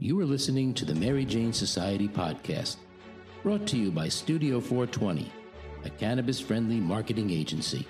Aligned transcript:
You 0.00 0.18
are 0.20 0.24
listening 0.24 0.74
to 0.74 0.84
the 0.84 0.94
Mary 0.96 1.24
Jane 1.24 1.52
Society 1.52 2.08
podcast, 2.08 2.78
brought 3.44 3.64
to 3.68 3.76
you 3.78 3.92
by 3.92 4.08
Studio 4.08 4.60
420, 4.60 5.32
a 5.84 5.90
cannabis 5.90 6.40
friendly 6.40 6.80
marketing 6.80 7.30
agency. 7.30 7.86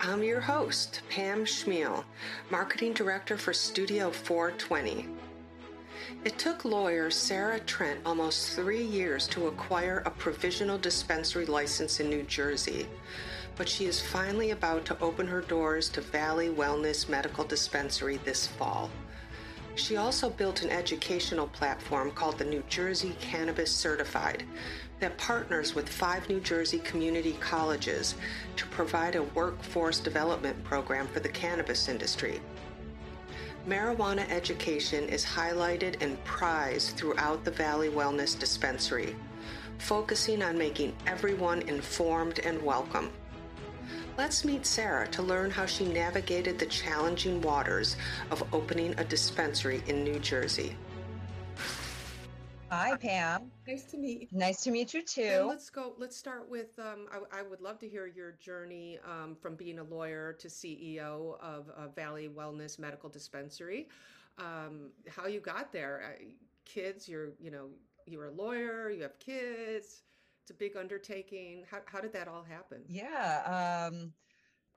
I'm 0.00 0.22
your 0.22 0.40
host, 0.40 1.02
Pam 1.10 1.44
Schmiel, 1.44 2.04
Marketing 2.48 2.92
Director 2.92 3.36
for 3.36 3.52
Studio 3.52 4.12
420. 4.12 5.08
It 6.24 6.38
took 6.38 6.64
lawyer 6.64 7.10
Sarah 7.10 7.60
Trent 7.60 7.98
almost 8.06 8.52
three 8.54 8.84
years 8.84 9.26
to 9.28 9.48
acquire 9.48 10.04
a 10.06 10.10
provisional 10.10 10.78
dispensary 10.78 11.44
license 11.44 11.98
in 11.98 12.08
New 12.08 12.22
Jersey, 12.22 12.86
but 13.56 13.68
she 13.68 13.86
is 13.86 14.00
finally 14.00 14.52
about 14.52 14.84
to 14.84 15.00
open 15.00 15.26
her 15.26 15.40
doors 15.40 15.88
to 15.88 16.00
Valley 16.00 16.50
Wellness 16.50 17.08
Medical 17.08 17.42
Dispensary 17.42 18.18
this 18.18 18.46
fall. 18.46 18.90
She 19.78 19.96
also 19.96 20.28
built 20.28 20.62
an 20.62 20.70
educational 20.70 21.46
platform 21.46 22.10
called 22.10 22.36
the 22.36 22.44
New 22.44 22.64
Jersey 22.68 23.14
Cannabis 23.20 23.70
Certified 23.70 24.42
that 24.98 25.16
partners 25.18 25.76
with 25.76 25.88
five 25.88 26.28
New 26.28 26.40
Jersey 26.40 26.80
community 26.80 27.34
colleges 27.38 28.16
to 28.56 28.66
provide 28.66 29.14
a 29.14 29.22
workforce 29.22 30.00
development 30.00 30.64
program 30.64 31.06
for 31.06 31.20
the 31.20 31.28
cannabis 31.28 31.88
industry. 31.88 32.40
Marijuana 33.68 34.28
education 34.28 35.08
is 35.08 35.24
highlighted 35.24 36.02
and 36.02 36.22
prized 36.24 36.96
throughout 36.96 37.44
the 37.44 37.52
Valley 37.52 37.88
Wellness 37.88 38.36
Dispensary, 38.36 39.14
focusing 39.78 40.42
on 40.42 40.58
making 40.58 40.92
everyone 41.06 41.62
informed 41.62 42.40
and 42.40 42.60
welcome. 42.62 43.12
Let's 44.18 44.44
meet 44.44 44.66
Sarah 44.66 45.06
to 45.12 45.22
learn 45.22 45.48
how 45.48 45.64
she 45.64 45.84
navigated 45.84 46.58
the 46.58 46.66
challenging 46.66 47.40
waters 47.40 47.94
of 48.32 48.42
opening 48.52 48.92
a 48.98 49.04
dispensary 49.04 49.80
in 49.86 50.02
New 50.02 50.18
Jersey. 50.18 50.74
Hi, 52.68 52.96
Pam. 52.96 53.52
Nice 53.68 53.84
to 53.84 53.96
meet 53.96 54.22
you. 54.22 54.28
Nice 54.32 54.64
to 54.64 54.72
meet 54.72 54.92
you 54.92 55.04
too. 55.04 55.22
And 55.22 55.46
let's 55.46 55.70
go. 55.70 55.92
Let's 55.98 56.16
start 56.16 56.50
with. 56.50 56.76
Um, 56.80 57.06
I, 57.12 57.38
I, 57.38 57.42
would 57.42 57.60
love 57.60 57.78
to 57.78 57.88
hear 57.88 58.08
your 58.08 58.32
journey 58.32 58.98
um, 59.04 59.36
from 59.40 59.54
being 59.54 59.78
a 59.78 59.84
lawyer 59.84 60.32
to 60.40 60.48
CEO 60.48 61.38
of 61.40 61.70
a 61.76 61.86
Valley 61.86 62.28
Wellness 62.28 62.76
Medical 62.76 63.08
Dispensary. 63.08 63.88
Um, 64.36 64.90
how 65.08 65.28
you 65.28 65.38
got 65.38 65.72
there? 65.72 66.02
Uh, 66.04 66.24
kids, 66.64 67.08
you're 67.08 67.28
you 67.40 67.52
know 67.52 67.68
you're 68.04 68.26
a 68.26 68.32
lawyer. 68.32 68.90
You 68.90 69.02
have 69.02 69.16
kids 69.20 70.02
it's 70.48 70.56
a 70.56 70.58
big 70.58 70.78
undertaking. 70.78 71.64
How, 71.70 71.80
how 71.84 72.00
did 72.00 72.14
that 72.14 72.26
all 72.26 72.42
happen? 72.42 72.82
Yeah. 72.88 73.88
Um, 73.90 74.12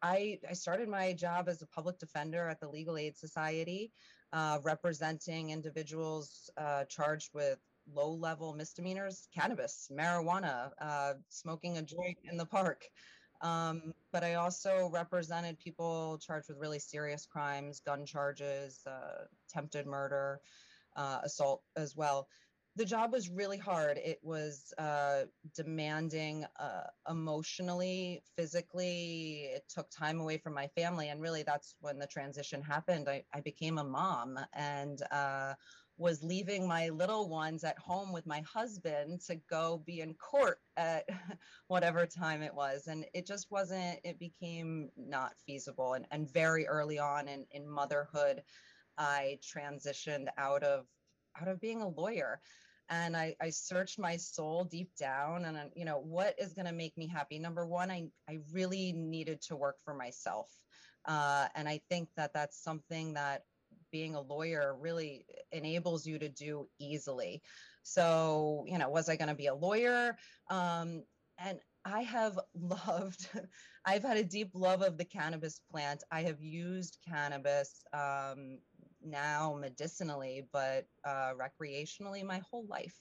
I, 0.02 0.40
I 0.50 0.54
started 0.54 0.90
my 0.90 1.14
job 1.14 1.48
as 1.48 1.62
a 1.62 1.68
public 1.68 1.98
defender 1.98 2.50
at 2.50 2.60
the 2.60 2.68
Legal 2.68 2.98
Aid 2.98 3.16
Society, 3.16 3.94
uh, 4.34 4.60
representing 4.64 5.52
individuals 5.52 6.50
uh, 6.58 6.84
charged 6.86 7.30
with 7.34 7.58
low 7.94 8.12
level 8.12 8.54
misdemeanors, 8.54 9.30
cannabis, 9.34 9.90
marijuana, 9.94 10.72
uh, 10.82 11.14
smoking 11.30 11.78
a 11.78 11.82
joint 11.82 12.18
in 12.30 12.36
the 12.36 12.46
park. 12.46 12.84
Um, 13.42 13.94
but 14.12 14.26
I 14.26 14.34
also 14.36 14.90
represented 14.92 15.58
people 15.58 16.20
charged 16.22 16.50
with 16.50 16.58
really 16.58 16.80
serious 16.80 17.26
crimes, 17.26 17.80
gun 17.80 18.06
charges, 18.06 18.82
uh, 18.86 19.26
attempted 19.50 19.86
murder, 19.86 20.42
uh, 20.98 21.20
assault 21.24 21.62
as 21.78 21.96
well 21.96 22.28
the 22.76 22.86
job 22.86 23.12
was 23.12 23.30
really 23.30 23.58
hard. 23.58 23.98
It 23.98 24.20
was 24.24 24.74
uh, 24.78 25.26
demanding 25.54 26.46
uh, 26.58 26.88
emotionally, 27.10 28.24
physically. 28.38 29.44
It 29.54 29.68
took 29.68 29.90
time 29.90 30.22
away 30.22 30.38
from 30.38 30.54
my 30.54 30.68
family. 30.68 31.10
And 31.10 31.22
really, 31.22 31.44
that's 31.44 31.76
when 31.82 32.00
the 32.00 32.08
transition 32.08 32.62
happened. 32.62 33.10
I, 33.10 33.26
I 33.34 33.42
became 33.42 33.78
a 33.78 33.84
mom 33.84 34.40
and 34.54 35.02
uh, 35.12 35.56
was 35.98 36.24
leaving 36.24 36.66
my 36.66 36.88
little 36.90 37.28
ones 37.28 37.66
at 37.66 37.78
home 37.78 38.14
with 38.14 38.26
my 38.26 38.40
husband 38.42 39.20
to 39.22 39.36
go 39.36 39.78
be 39.78 40.00
in 40.00 40.14
court 40.14 40.62
at 40.78 41.10
whatever 41.68 42.06
time 42.06 42.42
it 42.42 42.56
was. 42.56 42.88
And 42.88 43.06
it 43.14 43.28
just 43.28 43.52
wasn't, 43.52 44.00
it 44.06 44.18
became 44.18 44.92
not 44.96 45.38
feasible. 45.46 45.94
And, 45.94 46.08
and 46.10 46.32
very 46.32 46.66
early 46.68 47.00
on 47.00 47.28
in, 47.28 47.46
in 47.52 47.68
motherhood, 47.68 48.44
I 48.98 49.40
transitioned 49.42 50.28
out 50.38 50.64
of 50.64 50.88
out 51.40 51.48
of 51.48 51.60
being 51.60 51.82
a 51.82 51.88
lawyer. 51.88 52.40
And 52.90 53.16
I, 53.16 53.36
I 53.42 53.50
searched 53.50 54.00
my 54.00 54.18
soul 54.18 54.66
deep 54.66 54.90
down 55.00 55.46
and 55.46 55.58
you 55.76 55.86
know 55.86 56.00
what 56.00 56.36
is 56.38 56.54
going 56.54 56.66
to 56.66 56.74
make 56.74 56.98
me 56.98 57.08
happy? 57.08 57.40
Number 57.40 57.66
one 57.66 57.90
I, 57.90 58.10
I 58.30 58.40
really 58.52 58.92
needed 58.92 59.42
to 59.44 59.56
work 59.56 59.78
for 59.84 59.94
myself. 59.94 60.50
Uh, 61.06 61.48
and 61.56 61.68
i 61.68 61.82
think 61.90 62.10
that 62.16 62.32
that's 62.32 62.62
something 62.64 63.14
that 63.14 63.42
being 63.92 64.14
a 64.14 64.22
lawyer 64.22 64.76
really 64.80 65.26
enables 65.52 66.06
you 66.06 66.20
to 66.20 66.30
do 66.30 66.68
easily. 66.80 67.42
So 67.84 68.66
you 68.68 68.78
know 68.78 68.90
was 68.90 69.10
i 69.10 69.16
going 69.16 69.30
to 69.30 69.36
be 69.36 69.48
a 69.48 69.56
lawyer? 69.56 70.18
Um, 70.50 71.04
and 71.44 71.60
I 71.86 72.02
have 72.02 72.40
loved, 72.56 73.30
I've 73.86 74.04
had 74.04 74.18
a 74.18 74.24
deep 74.24 74.52
love 74.54 74.82
of 74.82 74.98
the 74.98 75.06
cannabis 75.06 75.62
plant. 75.72 76.04
I 76.12 76.22
have 76.24 76.42
used 76.42 76.98
cannabis 77.08 77.84
um, 77.94 78.60
now 79.04 79.58
medicinally, 79.60 80.46
but 80.52 80.86
uh, 81.06 81.32
recreationally 81.34 82.24
my 82.24 82.42
whole 82.50 82.66
life. 82.68 82.96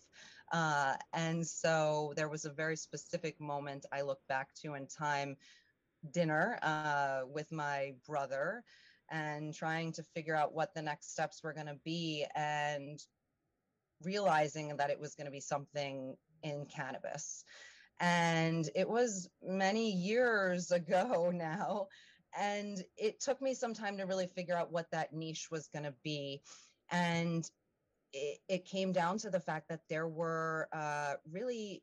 Uh, 0.53 0.95
and 1.13 1.47
so 1.47 2.13
there 2.17 2.29
was 2.29 2.45
a 2.45 2.51
very 2.51 2.77
specific 2.77 3.41
moment 3.41 3.87
I 3.93 4.03
look 4.03 4.21
back 4.29 4.49
to 4.63 4.75
in 4.75 4.87
time 4.87 5.37
dinner 6.13 6.59
uh, 6.63 7.21
with 7.27 7.53
my 7.53 7.95
brother 8.07 8.65
and 9.11 9.55
trying 9.55 9.93
to 9.93 10.03
figure 10.15 10.37
out 10.37 10.55
what 10.55 10.75
the 10.75 10.83
next 10.83 11.13
steps 11.13 11.43
were 11.43 11.53
going 11.53 11.67
to 11.67 11.79
be 11.85 12.25
and 12.35 13.01
realizing 14.03 14.77
that 14.77 14.91
it 14.91 14.99
was 14.99 15.15
going 15.15 15.27
to 15.27 15.31
be 15.31 15.41
something 15.41 16.17
in 16.43 16.67
cannabis. 16.67 17.45
And 18.01 18.69
it 18.75 18.89
was 18.89 19.29
many 19.43 19.93
years 19.93 20.71
ago 20.71 21.31
now 21.35 21.89
and 22.39 22.85
it 22.97 23.21
took 23.21 23.41
me 23.41 23.55
some 23.55 23.75
time 23.75 23.97
to 23.97 24.05
really 24.05 24.27
figure 24.27 24.57
out 24.57 24.73
what 24.73 24.91
that 24.91 25.13
niche 25.13 25.49
was 25.51 25.69
going 25.69 25.85
to 25.85 25.95
be. 26.03 26.41
And 26.91 27.49
it, 28.13 28.39
it, 28.49 28.65
came 28.65 28.93
down 28.93 29.19
to 29.19 29.31
the 29.31 29.39
fact 29.39 29.69
that 29.69 29.83
there 29.89 30.09
were 30.09 30.69
uh, 30.73 31.15
really 31.31 31.83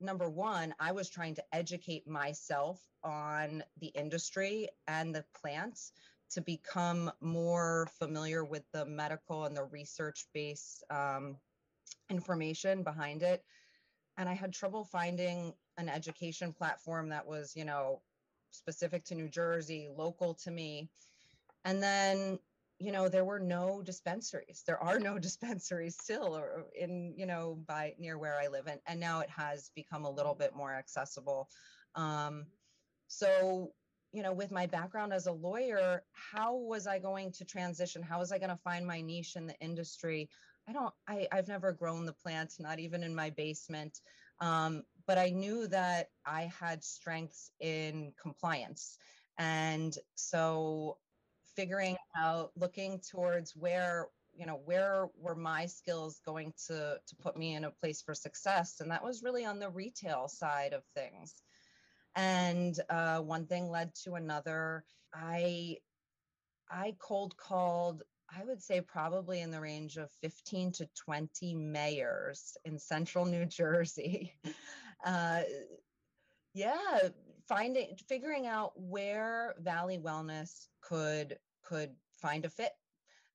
number 0.00 0.28
one 0.28 0.74
i 0.80 0.90
was 0.90 1.08
trying 1.08 1.34
to 1.34 1.44
educate 1.52 2.08
myself 2.08 2.80
on 3.04 3.62
the 3.80 3.86
industry 3.88 4.68
and 4.88 5.14
the 5.14 5.24
plants 5.40 5.92
to 6.32 6.40
become 6.40 7.10
more 7.20 7.88
familiar 7.98 8.44
with 8.44 8.64
the 8.72 8.86
medical 8.86 9.44
and 9.44 9.56
the 9.56 9.64
research 9.64 10.26
based 10.32 10.82
um, 10.90 11.36
information 12.10 12.82
behind 12.82 13.22
it. 13.22 13.44
And 14.16 14.28
i 14.28 14.34
had 14.34 14.52
trouble 14.52 14.84
finding 14.84 15.52
an 15.78 15.88
education 15.88 16.52
platform 16.52 17.08
that 17.10 17.26
was 17.26 17.54
you 17.56 17.64
know 17.64 18.02
specific 18.54 19.04
to 19.04 19.14
New 19.14 19.28
Jersey, 19.28 19.88
local 19.94 20.34
to 20.34 20.50
me. 20.50 20.88
And 21.64 21.82
then, 21.82 22.38
you 22.78 22.92
know, 22.92 23.08
there 23.08 23.24
were 23.24 23.38
no 23.38 23.82
dispensaries. 23.82 24.62
There 24.66 24.82
are 24.82 24.98
no 24.98 25.18
dispensaries 25.28 25.96
still 26.00 26.36
or 26.36 26.66
in, 26.78 27.14
you 27.16 27.26
know, 27.26 27.58
by 27.66 27.94
near 27.98 28.18
where 28.18 28.38
I 28.40 28.48
live. 28.48 28.66
And, 28.66 28.80
and 28.86 29.00
now 29.00 29.20
it 29.20 29.30
has 29.30 29.70
become 29.74 30.04
a 30.04 30.10
little 30.10 30.34
bit 30.34 30.54
more 30.54 30.72
accessible. 30.72 31.48
Um, 31.94 32.46
so, 33.08 33.72
you 34.12 34.22
know, 34.22 34.32
with 34.32 34.50
my 34.50 34.66
background 34.66 35.12
as 35.12 35.26
a 35.26 35.32
lawyer, 35.32 36.02
how 36.12 36.54
was 36.56 36.86
I 36.86 36.98
going 36.98 37.32
to 37.32 37.44
transition? 37.44 38.02
How 38.02 38.18
was 38.18 38.32
I 38.32 38.38
going 38.38 38.50
to 38.50 38.58
find 38.62 38.86
my 38.86 39.00
niche 39.00 39.36
in 39.36 39.46
the 39.46 39.58
industry? 39.60 40.28
I 40.68 40.72
don't, 40.72 40.92
I, 41.08 41.26
I've 41.32 41.48
never 41.48 41.72
grown 41.72 42.06
the 42.06 42.12
plants, 42.12 42.60
not 42.60 42.78
even 42.78 43.02
in 43.02 43.14
my 43.14 43.30
basement. 43.30 44.00
Um, 44.40 44.82
but 45.06 45.18
I 45.18 45.30
knew 45.30 45.66
that 45.68 46.08
I 46.24 46.50
had 46.58 46.84
strengths 46.84 47.50
in 47.60 48.12
compliance. 48.20 48.98
And 49.38 49.96
so 50.14 50.98
figuring 51.56 51.96
out, 52.16 52.52
looking 52.56 53.00
towards 53.00 53.54
where, 53.56 54.08
you 54.34 54.46
know, 54.46 54.60
where 54.64 55.08
were 55.18 55.34
my 55.34 55.66
skills 55.66 56.20
going 56.24 56.52
to, 56.66 56.98
to 57.06 57.16
put 57.20 57.36
me 57.36 57.54
in 57.54 57.64
a 57.64 57.70
place 57.70 58.02
for 58.02 58.14
success? 58.14 58.80
And 58.80 58.90
that 58.90 59.04
was 59.04 59.22
really 59.22 59.44
on 59.44 59.58
the 59.58 59.70
retail 59.70 60.28
side 60.28 60.72
of 60.72 60.82
things. 60.94 61.42
And 62.14 62.78
uh, 62.90 63.20
one 63.20 63.46
thing 63.46 63.70
led 63.70 63.94
to 64.04 64.14
another. 64.14 64.84
I 65.14 65.78
I 66.70 66.94
cold 66.98 67.36
called 67.36 68.02
I 68.34 68.44
would 68.44 68.62
say 68.62 68.80
probably 68.80 69.40
in 69.40 69.50
the 69.50 69.60
range 69.60 69.98
of 69.98 70.10
15 70.22 70.72
to 70.72 70.88
20 71.04 71.54
mayors 71.54 72.56
in 72.64 72.78
central 72.78 73.26
New 73.26 73.44
Jersey. 73.46 74.32
Uh, 75.04 75.42
yeah, 76.54 76.98
finding 77.48 77.96
figuring 78.08 78.46
out 78.46 78.72
where 78.76 79.54
Valley 79.58 79.98
Wellness 79.98 80.68
could 80.80 81.38
could 81.62 81.90
find 82.12 82.44
a 82.44 82.50
fit. 82.50 82.72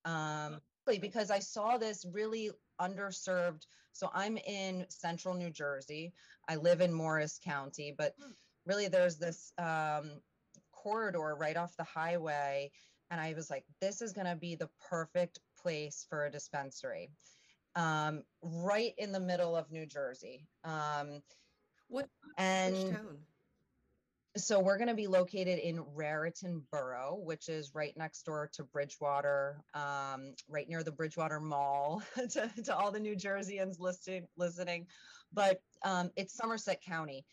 Um, 0.05 0.61
because 1.01 1.29
I 1.29 1.39
saw 1.39 1.77
this 1.77 2.05
really 2.13 2.49
underserved. 2.79 3.63
So 3.91 4.09
I'm 4.13 4.37
in 4.37 4.85
central 4.89 5.33
New 5.33 5.49
Jersey. 5.49 6.13
I 6.47 6.55
live 6.55 6.79
in 6.79 6.93
Morris 6.93 7.39
County, 7.43 7.93
but 7.97 8.13
hmm. 8.21 8.31
really 8.65 8.87
there's 8.87 9.17
this 9.17 9.51
um, 9.57 10.21
corridor 10.71 11.35
right 11.37 11.57
off 11.57 11.75
the 11.75 11.83
highway 11.83 12.71
and 13.09 13.21
I 13.21 13.33
was 13.33 13.49
like, 13.49 13.65
this 13.79 14.01
is 14.01 14.13
going 14.13 14.27
to 14.27 14.35
be 14.35 14.55
the 14.55 14.69
perfect 14.89 15.39
place 15.61 16.05
for 16.09 16.25
a 16.25 16.31
dispensary, 16.31 17.09
um, 17.75 18.23
right 18.41 18.93
in 18.97 19.11
the 19.11 19.19
middle 19.19 19.55
of 19.55 19.71
New 19.71 19.85
Jersey. 19.85 20.47
Um, 20.63 21.21
what 21.87 22.07
and? 22.37 22.97
So 24.35 24.59
we're 24.59 24.77
going 24.77 24.89
to 24.89 24.93
be 24.93 25.07
located 25.07 25.57
in 25.57 25.83
Raritan 25.95 26.61
Borough, 26.71 27.19
which 27.23 27.49
is 27.49 27.73
right 27.73 27.97
next 27.97 28.21
door 28.23 28.47
to 28.53 28.63
Bridgewater, 28.63 29.63
um, 29.73 30.35
right 30.47 30.69
near 30.69 30.83
the 30.83 30.91
Bridgewater 30.91 31.39
Mall. 31.39 32.03
to, 32.15 32.51
to, 32.63 32.75
all 32.75 32.91
the 32.91 32.99
New 32.99 33.15
Jerseyans 33.15 33.79
listening, 33.79 34.27
listening, 34.37 34.85
but 35.33 35.61
um, 35.83 36.11
it's 36.15 36.35
Somerset 36.35 36.83
County, 36.83 37.25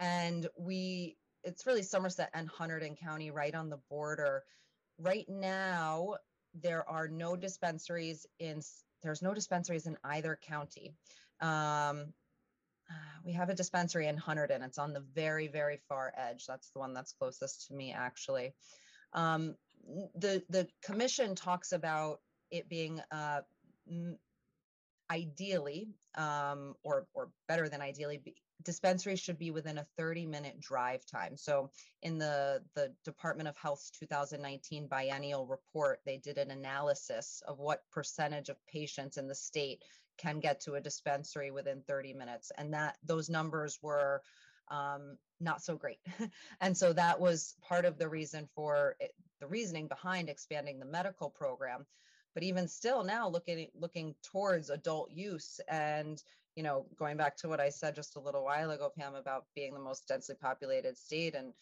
and 0.00 0.48
we 0.58 1.16
it's 1.44 1.66
really 1.66 1.82
Somerset 1.82 2.30
and 2.34 2.50
Hunterdon 2.50 2.98
County, 2.98 3.30
right 3.30 3.54
on 3.54 3.70
the 3.70 3.78
border. 3.88 4.42
Right 4.98 5.28
now, 5.28 6.16
there 6.54 6.88
are 6.88 7.06
no 7.08 7.36
dispensaries 7.36 8.26
in 8.40 8.62
there's 9.02 9.22
no 9.22 9.32
dispensaries 9.32 9.86
in 9.86 9.96
either 10.04 10.38
county. 10.42 10.92
Um, 11.40 12.12
we 13.24 13.32
have 13.32 13.50
a 13.50 13.54
dispensary 13.54 14.06
in 14.06 14.16
Hunterdon. 14.16 14.64
It's 14.64 14.78
on 14.78 14.92
the 14.92 15.04
very, 15.14 15.48
very 15.48 15.80
far 15.88 16.12
edge. 16.16 16.46
That's 16.46 16.70
the 16.70 16.78
one 16.78 16.94
that's 16.94 17.12
closest 17.12 17.68
to 17.68 17.74
me, 17.74 17.92
actually. 17.92 18.54
Um, 19.12 19.54
the 20.14 20.42
the 20.48 20.68
commission 20.82 21.34
talks 21.34 21.72
about 21.72 22.20
it 22.50 22.68
being 22.68 23.00
uh, 23.10 23.40
ideally, 25.10 25.88
um, 26.16 26.74
or 26.82 27.06
or 27.14 27.30
better 27.46 27.68
than 27.68 27.80
ideally, 27.80 28.18
be, 28.18 28.34
dispensaries 28.62 29.20
should 29.20 29.38
be 29.38 29.50
within 29.50 29.78
a 29.78 29.86
30 29.96 30.26
minute 30.26 30.60
drive 30.60 31.04
time. 31.06 31.36
So 31.36 31.70
in 32.02 32.18
the 32.18 32.62
the 32.74 32.92
Department 33.04 33.48
of 33.48 33.56
Health's 33.56 33.90
2019 33.90 34.88
biennial 34.88 35.46
report, 35.46 36.00
they 36.04 36.18
did 36.18 36.38
an 36.38 36.50
analysis 36.50 37.42
of 37.46 37.58
what 37.58 37.82
percentage 37.90 38.48
of 38.48 38.56
patients 38.66 39.16
in 39.16 39.28
the 39.28 39.34
state 39.34 39.82
can 40.18 40.40
get 40.40 40.60
to 40.60 40.74
a 40.74 40.80
dispensary 40.80 41.50
within 41.50 41.82
30 41.86 42.12
minutes 42.12 42.52
and 42.58 42.74
that 42.74 42.96
those 43.04 43.30
numbers 43.30 43.78
were 43.82 44.22
um, 44.70 45.16
not 45.40 45.62
so 45.62 45.76
great. 45.76 46.00
And 46.60 46.76
so 46.76 46.92
that 46.92 47.20
was 47.20 47.54
part 47.62 47.84
of 47.84 47.98
the 47.98 48.08
reason 48.08 48.48
for 48.54 48.96
it, 49.00 49.14
the 49.40 49.46
reasoning 49.46 49.88
behind 49.88 50.28
expanding 50.28 50.78
the 50.78 50.84
medical 50.84 51.30
program. 51.30 51.86
But 52.34 52.42
even 52.42 52.68
still 52.68 53.04
now 53.04 53.28
looking 53.28 53.68
looking 53.74 54.14
towards 54.22 54.70
adult 54.70 55.10
use 55.10 55.60
and 55.68 56.22
you 56.54 56.62
know 56.62 56.86
going 56.96 57.16
back 57.16 57.36
to 57.38 57.48
what 57.48 57.58
i 57.60 57.68
said 57.68 57.96
just 57.96 58.16
a 58.16 58.20
little 58.20 58.44
while 58.44 58.70
ago 58.70 58.92
pam 58.96 59.14
about 59.14 59.46
being 59.56 59.74
the 59.74 59.80
most 59.80 60.06
densely 60.06 60.36
populated 60.40 60.96
state 60.96 61.34
and 61.34 61.52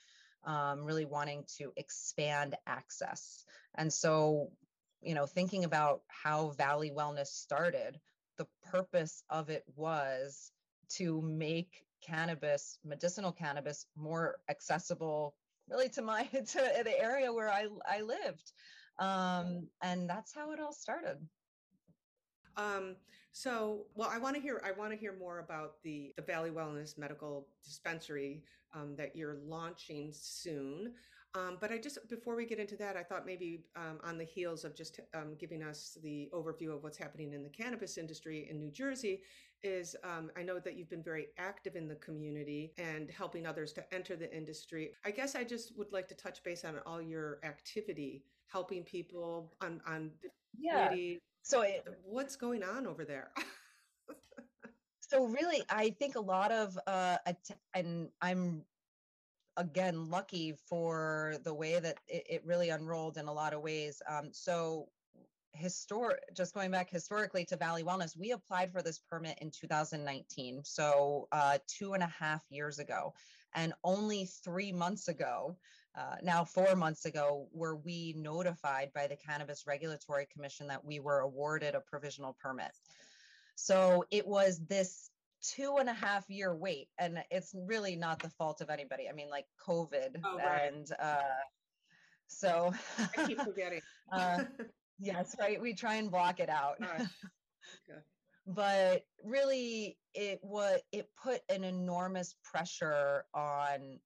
um, 0.44 0.85
really 0.85 1.05
wanting 1.05 1.44
to 1.59 1.73
expand 1.76 2.56
access. 2.67 3.44
And 3.75 3.93
so 3.93 4.50
you 5.02 5.14
know 5.14 5.26
thinking 5.26 5.64
about 5.64 6.02
how 6.09 6.50
valley 6.50 6.91
wellness 6.91 7.29
started 7.29 7.99
the 8.37 8.47
purpose 8.65 9.23
of 9.31 9.50
it 9.50 9.65
was 9.75 10.53
to 10.91 11.21
make 11.23 11.85
cannabis, 12.03 12.79
medicinal 12.85 13.33
cannabis, 13.33 13.87
more 13.97 14.37
accessible 14.49 15.35
really 15.69 15.88
to 15.91 16.03
my 16.03 16.25
to 16.33 16.83
the 16.85 16.99
area 16.99 17.33
where 17.33 17.50
I 17.50 17.67
I 17.88 18.00
lived. 18.03 18.53
Um, 18.99 19.69
and 19.83 20.09
that's 20.09 20.35
how 20.35 20.53
it 20.53 20.61
all 20.61 20.73
started. 20.73 21.19
Um, 22.56 22.97
so, 23.33 23.85
well, 23.94 24.09
I 24.11 24.19
want 24.19 24.35
to 24.37 24.41
hear 24.41 24.62
I 24.65 24.73
want 24.73 24.93
to 24.93 24.99
hear 24.99 25.15
more 25.19 25.41
about 25.41 25.83
the 25.83 26.12
the 26.17 26.23
Valley 26.23 26.50
Wellness 26.50 26.97
Medical 26.97 27.49
Dispensary 27.65 28.43
um, 28.75 28.94
that 28.97 29.15
you're 29.15 29.37
launching 29.47 30.11
soon. 30.12 30.94
Um, 31.37 31.59
but 31.61 31.71
I 31.71 31.77
just, 31.77 31.99
before 32.09 32.35
we 32.35 32.47
get 32.47 32.59
into 32.59 32.77
that, 32.77 32.97
I 32.97 33.03
thought 33.03 33.27
maybe 33.27 33.65
um, 33.77 33.99
on 34.03 34.17
the 34.17 34.25
heels 34.25 34.65
of 34.65 34.75
just 34.75 35.00
um, 35.12 35.35
giving 35.38 35.62
us 35.62 35.99
the 36.03 36.31
overview 36.33 36.75
of 36.75 36.83
what's 36.83 36.97
happening 36.97 37.35
in 37.35 37.43
the 37.43 37.50
cannabis 37.50 37.99
industry 37.99 38.47
in 38.50 38.59
New 38.59 38.71
Jersey, 38.71 39.21
is 39.62 39.94
um, 40.03 40.31
I 40.37 40.43
know 40.43 40.59
that 40.59 40.77
you've 40.77 40.88
been 40.88 41.03
very 41.03 41.27
active 41.37 41.77
in 41.77 41.88
the 41.88 41.97
community 41.97 42.73
and 42.79 43.11
helping 43.11 43.47
others 43.47 43.75
to 43.75 43.94
enter 43.94 44.17
the 44.17 44.35
industry. 44.35 44.93
I 45.05 45.11
guess 45.11 45.35
I 45.35 45.44
just 45.44 45.77
would 45.77 45.93
like 45.93 46.09
to 46.09 46.15
touch 46.15 46.43
base 46.43 46.65
on 46.65 46.79
all 46.87 47.03
your 47.03 47.38
activity, 47.43 48.25
helping 48.47 48.83
people 48.83 49.53
on, 49.61 49.83
on 49.87 50.12
yeah. 50.59 50.94
So 51.43 51.62
it, 51.62 51.87
what's 52.03 52.37
going 52.37 52.62
on 52.62 52.87
over 52.87 53.05
there? 53.05 53.31
so 55.00 55.27
really, 55.27 55.62
I 55.69 55.91
think 55.91 56.17
a 56.17 56.21
lot 56.21 56.50
of, 56.50 56.79
uh, 56.87 57.19
and 57.75 58.09
I'm 58.23 58.62
again 59.56 60.11
lucky 60.11 60.55
for 60.69 61.37
the 61.44 61.55
way 61.55 61.79
that 61.81 61.99
it, 62.08 62.26
it 62.29 62.43
really 62.44 62.70
unrolled 62.70 63.17
in 63.17 63.26
a 63.26 63.32
lot 63.32 63.55
of 63.55 63.62
ways. 63.62 64.03
Um, 64.08 64.31
so 64.32 64.88
historic 65.56 66.19
just 66.35 66.55
going 66.55 66.70
back 66.70 66.91
historically 66.91 67.44
to 67.44 67.56
valley 67.56 67.82
wellness 67.82 68.17
we 68.17 68.32
applied 68.32 68.70
for 68.70 68.82
this 68.82 69.00
permit 69.11 69.38
in 69.41 69.50
2019 69.50 70.61
so 70.62 71.26
uh, 71.32 71.58
two 71.67 71.94
and 71.94 72.03
a 72.03 72.06
half 72.06 72.43
years 72.50 72.79
ago 72.79 73.12
and 73.55 73.73
only 73.82 74.26
three 74.44 74.70
months 74.70 75.08
ago 75.08 75.56
uh, 75.99 76.17
now 76.23 76.44
four 76.44 76.76
months 76.76 77.06
ago 77.06 77.49
were 77.52 77.76
we 77.76 78.14
notified 78.19 78.91
by 78.94 79.06
the 79.06 79.17
cannabis 79.17 79.64
regulatory 79.67 80.26
commission 80.31 80.67
that 80.67 80.85
we 80.85 81.00
were 81.00 81.20
awarded 81.20 81.75
a 81.75 81.81
provisional 81.81 82.37
permit 82.38 82.73
so 83.55 84.05
it 84.11 84.26
was 84.26 84.61
this 84.69 85.11
two 85.54 85.76
and 85.78 85.88
a 85.88 85.94
half 85.94 86.28
year 86.28 86.54
wait 86.54 86.88
and 86.98 87.19
it's 87.31 87.54
really 87.54 87.96
not 87.96 88.20
the 88.20 88.31
fault 88.31 88.60
of 88.60 88.70
anybody. 88.70 89.08
I 89.08 89.12
mean 89.12 89.28
like 89.31 89.46
covid 89.66 90.16
oh, 90.25 90.37
right. 90.38 90.72
and 90.72 90.87
uh 91.00 91.20
so 92.26 92.72
i 92.98 93.26
keep 93.26 93.40
forgetting. 93.40 93.81
Uh, 94.12 94.44
yes 95.00 95.34
right? 95.40 95.60
We 95.60 95.75
try 95.75 95.96
and 95.96 96.10
block 96.10 96.38
it 96.40 96.48
out. 96.48 96.76
Okay. 97.90 97.98
but 98.46 99.04
really 99.25 99.98
it 100.14 100.38
was 100.40 100.78
it 100.93 101.08
put 101.20 101.40
an 101.49 101.64
enormous 101.64 102.37
pressure 102.44 103.25
on 103.34 103.99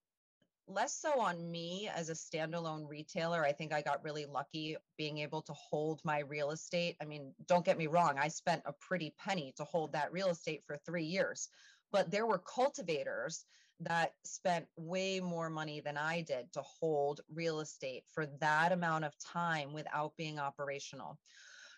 less 0.70 0.94
so 0.94 1.20
on 1.20 1.50
me 1.50 1.90
as 1.94 2.08
a 2.08 2.14
standalone 2.14 2.88
retailer. 2.88 3.44
I 3.44 3.52
think 3.52 3.72
I 3.72 3.82
got 3.82 4.05
really 4.05 4.26
lucky 4.26 4.76
being 4.96 5.19
able 5.19 5.43
to 5.43 5.52
hold 5.52 6.00
my 6.05 6.20
real 6.20 6.50
estate. 6.50 6.96
I 7.00 7.05
mean, 7.05 7.32
don't 7.46 7.64
get 7.64 7.78
me 7.78 7.87
wrong, 7.87 8.19
I 8.19 8.28
spent 8.28 8.62
a 8.67 8.72
pretty 8.72 9.14
penny 9.19 9.52
to 9.56 9.64
hold 9.64 9.93
that 9.93 10.12
real 10.12 10.28
estate 10.28 10.62
for 10.67 10.76
three 10.87 11.05
years, 11.05 11.49
but 11.93 12.11
there 12.11 12.26
were 12.26 12.38
cultivators 12.38 13.44
that 13.81 14.12
spent 14.25 14.67
way 14.76 15.20
more 15.20 15.49
money 15.49 15.81
than 15.81 15.96
I 15.96 16.20
did 16.20 16.52
to 16.52 16.62
hold 16.62 17.22
real 17.34 17.61
estate 17.61 18.05
for 18.12 18.26
that 18.40 18.72
amount 18.72 19.05
of 19.05 19.14
time 19.19 19.72
without 19.72 20.17
being 20.17 20.38
operational. 20.38 21.19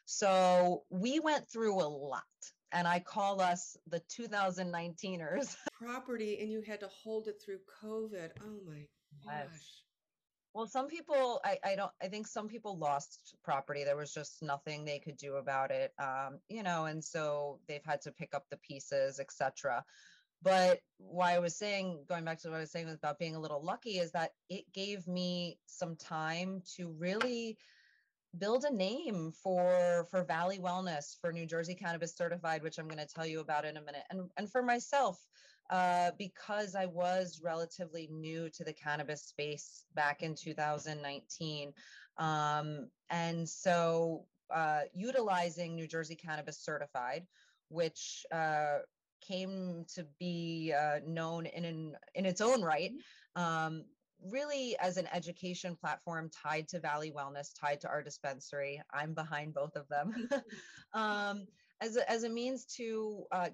So 0.05 0.83
we 0.91 1.21
went 1.21 1.49
through 1.49 1.81
a 1.81 1.87
lot 1.87 2.23
and 2.73 2.89
I 2.89 3.01
call 3.01 3.41
us 3.41 3.77
the 3.89 4.01
2019ers. 4.19 5.57
Property, 5.81 6.39
and 6.41 6.51
you 6.51 6.63
had 6.67 6.81
to 6.81 6.89
hold 6.89 7.29
it 7.29 7.41
through 7.45 7.59
COVID. 7.83 8.31
Oh 8.41 8.61
my 8.67 8.87
gosh. 9.25 9.49
Yes. 9.51 9.83
Well, 10.55 10.67
some 10.67 10.89
people, 10.89 11.41
I, 11.45 11.59
I 11.65 11.77
don't, 11.77 11.91
I 12.03 12.09
think 12.09 12.27
some 12.27 12.47
people 12.47 12.77
lost 12.77 13.35
property. 13.43 13.85
There 13.85 13.97
was 13.97 14.13
just 14.13 14.43
nothing 14.43 14.85
they 14.85 14.99
could 14.99 15.17
do 15.17 15.37
about 15.37 15.71
it, 15.71 15.93
um, 15.99 16.41
you 16.49 16.63
know, 16.63 16.85
and 16.85 17.03
so 17.03 17.59
they've 17.67 17.85
had 17.85 18.03
to 18.03 18.13
pick 18.13 18.35
up 18.35 18.45
the 18.51 18.59
pieces, 18.59 19.19
etc. 19.19 19.83
But 20.43 20.81
why 20.99 21.35
I 21.35 21.39
was 21.39 21.57
saying, 21.57 22.05
going 22.07 22.25
back 22.25 22.41
to 22.43 22.51
what 22.51 22.57
I 22.57 22.61
was 22.61 22.71
saying 22.71 22.91
about 22.91 23.19
being 23.19 23.35
a 23.35 23.41
little 23.41 23.65
lucky, 23.65 23.99
is 23.99 24.13
that 24.13 24.33
it 24.51 24.65
gave 24.75 25.09
me 25.09 25.59
some 25.67 25.97
time 25.97 26.63
to 26.77 26.91
really 26.99 27.57
build 28.39 28.65
a 28.65 28.75
name 28.75 29.33
for 29.43 30.07
for 30.11 30.25
Valley 30.25 30.59
Wellness, 30.59 31.19
for 31.21 31.33
New 31.33 31.47
Jersey 31.47 31.75
Cannabis 31.75 32.17
Certified, 32.17 32.63
which 32.63 32.79
I'm 32.79 32.89
going 32.89 33.05
to 33.05 33.15
tell 33.15 33.27
you 33.27 33.41
about 33.41 33.65
in 33.65 33.77
a 33.77 33.83
minute, 33.83 34.05
and 34.11 34.31
and 34.37 34.51
for 34.51 34.63
myself. 34.63 35.19
Uh, 35.71 36.11
because 36.19 36.75
I 36.75 36.85
was 36.85 37.41
relatively 37.43 38.07
new 38.11 38.51
to 38.51 38.65
the 38.65 38.75
cannabis 38.75 39.23
space 39.23 39.85
back 39.95 40.23
in 40.23 40.35
2019. 40.35 41.73
Um, 42.19 42.89
and 43.09 43.49
so 43.49 44.27
uh, 44.55 44.81
utilizing 44.93 45.75
New 45.75 45.87
Jersey 45.87 46.17
Cannabis 46.17 46.59
Certified, 46.59 47.27
which 47.69 48.27
uh, 48.33 48.79
came 49.27 49.87
to 49.95 50.07
be 50.19 50.75
uh, 50.79 50.99
known 51.07 51.47
in, 51.47 51.65
in, 51.65 51.97
in 52.15 52.27
its 52.27 52.41
own 52.41 52.61
right, 52.61 52.93
um, 53.35 53.85
really 54.29 54.77
as 54.81 54.97
an 54.97 55.09
education 55.13 55.77
platform 55.77 56.31
tied 56.31 56.69
to 56.69 56.81
Valley 56.81 57.13
Wellness, 57.13 57.51
tied 57.59 57.81
to 57.83 57.89
our 57.89 58.03
dispensary. 58.03 58.81
I'm 58.93 59.15
behind 59.15 59.55
both 59.55 59.77
of 59.77 59.89
them. 59.89 60.29
um, 60.93 61.47
as, 61.81 61.97
a, 61.97 62.11
as 62.11 62.25
a 62.25 62.29
means 62.29 62.65
to 62.77 63.25
uh, 63.33 63.49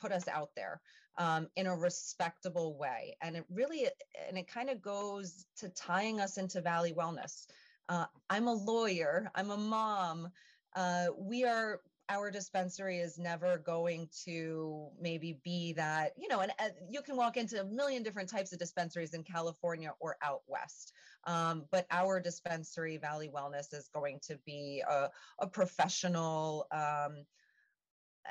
put 0.00 0.12
us 0.12 0.26
out 0.28 0.50
there 0.56 0.80
um, 1.18 1.48
in 1.56 1.66
a 1.66 1.76
respectable 1.76 2.76
way. 2.76 3.16
And 3.20 3.36
it 3.36 3.44
really, 3.50 3.88
and 4.28 4.38
it 4.38 4.48
kind 4.48 4.70
of 4.70 4.82
goes 4.82 5.46
to 5.58 5.68
tying 5.70 6.20
us 6.20 6.38
into 6.38 6.60
Valley 6.60 6.92
Wellness. 6.92 7.46
Uh, 7.88 8.06
I'm 8.30 8.48
a 8.48 8.54
lawyer, 8.54 9.30
I'm 9.34 9.50
a 9.50 9.56
mom. 9.56 10.28
Uh, 10.74 11.06
we 11.16 11.44
are 11.44 11.80
our 12.08 12.30
dispensary 12.30 12.98
is 12.98 13.18
never 13.18 13.58
going 13.58 14.08
to 14.24 14.88
maybe 15.00 15.38
be 15.44 15.72
that 15.72 16.12
you 16.18 16.28
know 16.28 16.40
and 16.40 16.52
uh, 16.58 16.68
you 16.88 17.02
can 17.02 17.16
walk 17.16 17.36
into 17.36 17.60
a 17.60 17.64
million 17.64 18.02
different 18.02 18.28
types 18.28 18.52
of 18.52 18.58
dispensaries 18.58 19.14
in 19.14 19.22
california 19.22 19.92
or 20.00 20.16
out 20.22 20.42
west 20.46 20.92
Um, 21.26 21.64
but 21.70 21.86
our 21.90 22.20
dispensary, 22.20 22.98
Valley 22.98 23.30
Wellness, 23.34 23.72
is 23.72 23.88
going 23.92 24.20
to 24.28 24.38
be 24.44 24.82
a, 24.88 25.08
a 25.38 25.46
professional. 25.46 26.66
Um, 26.70 27.24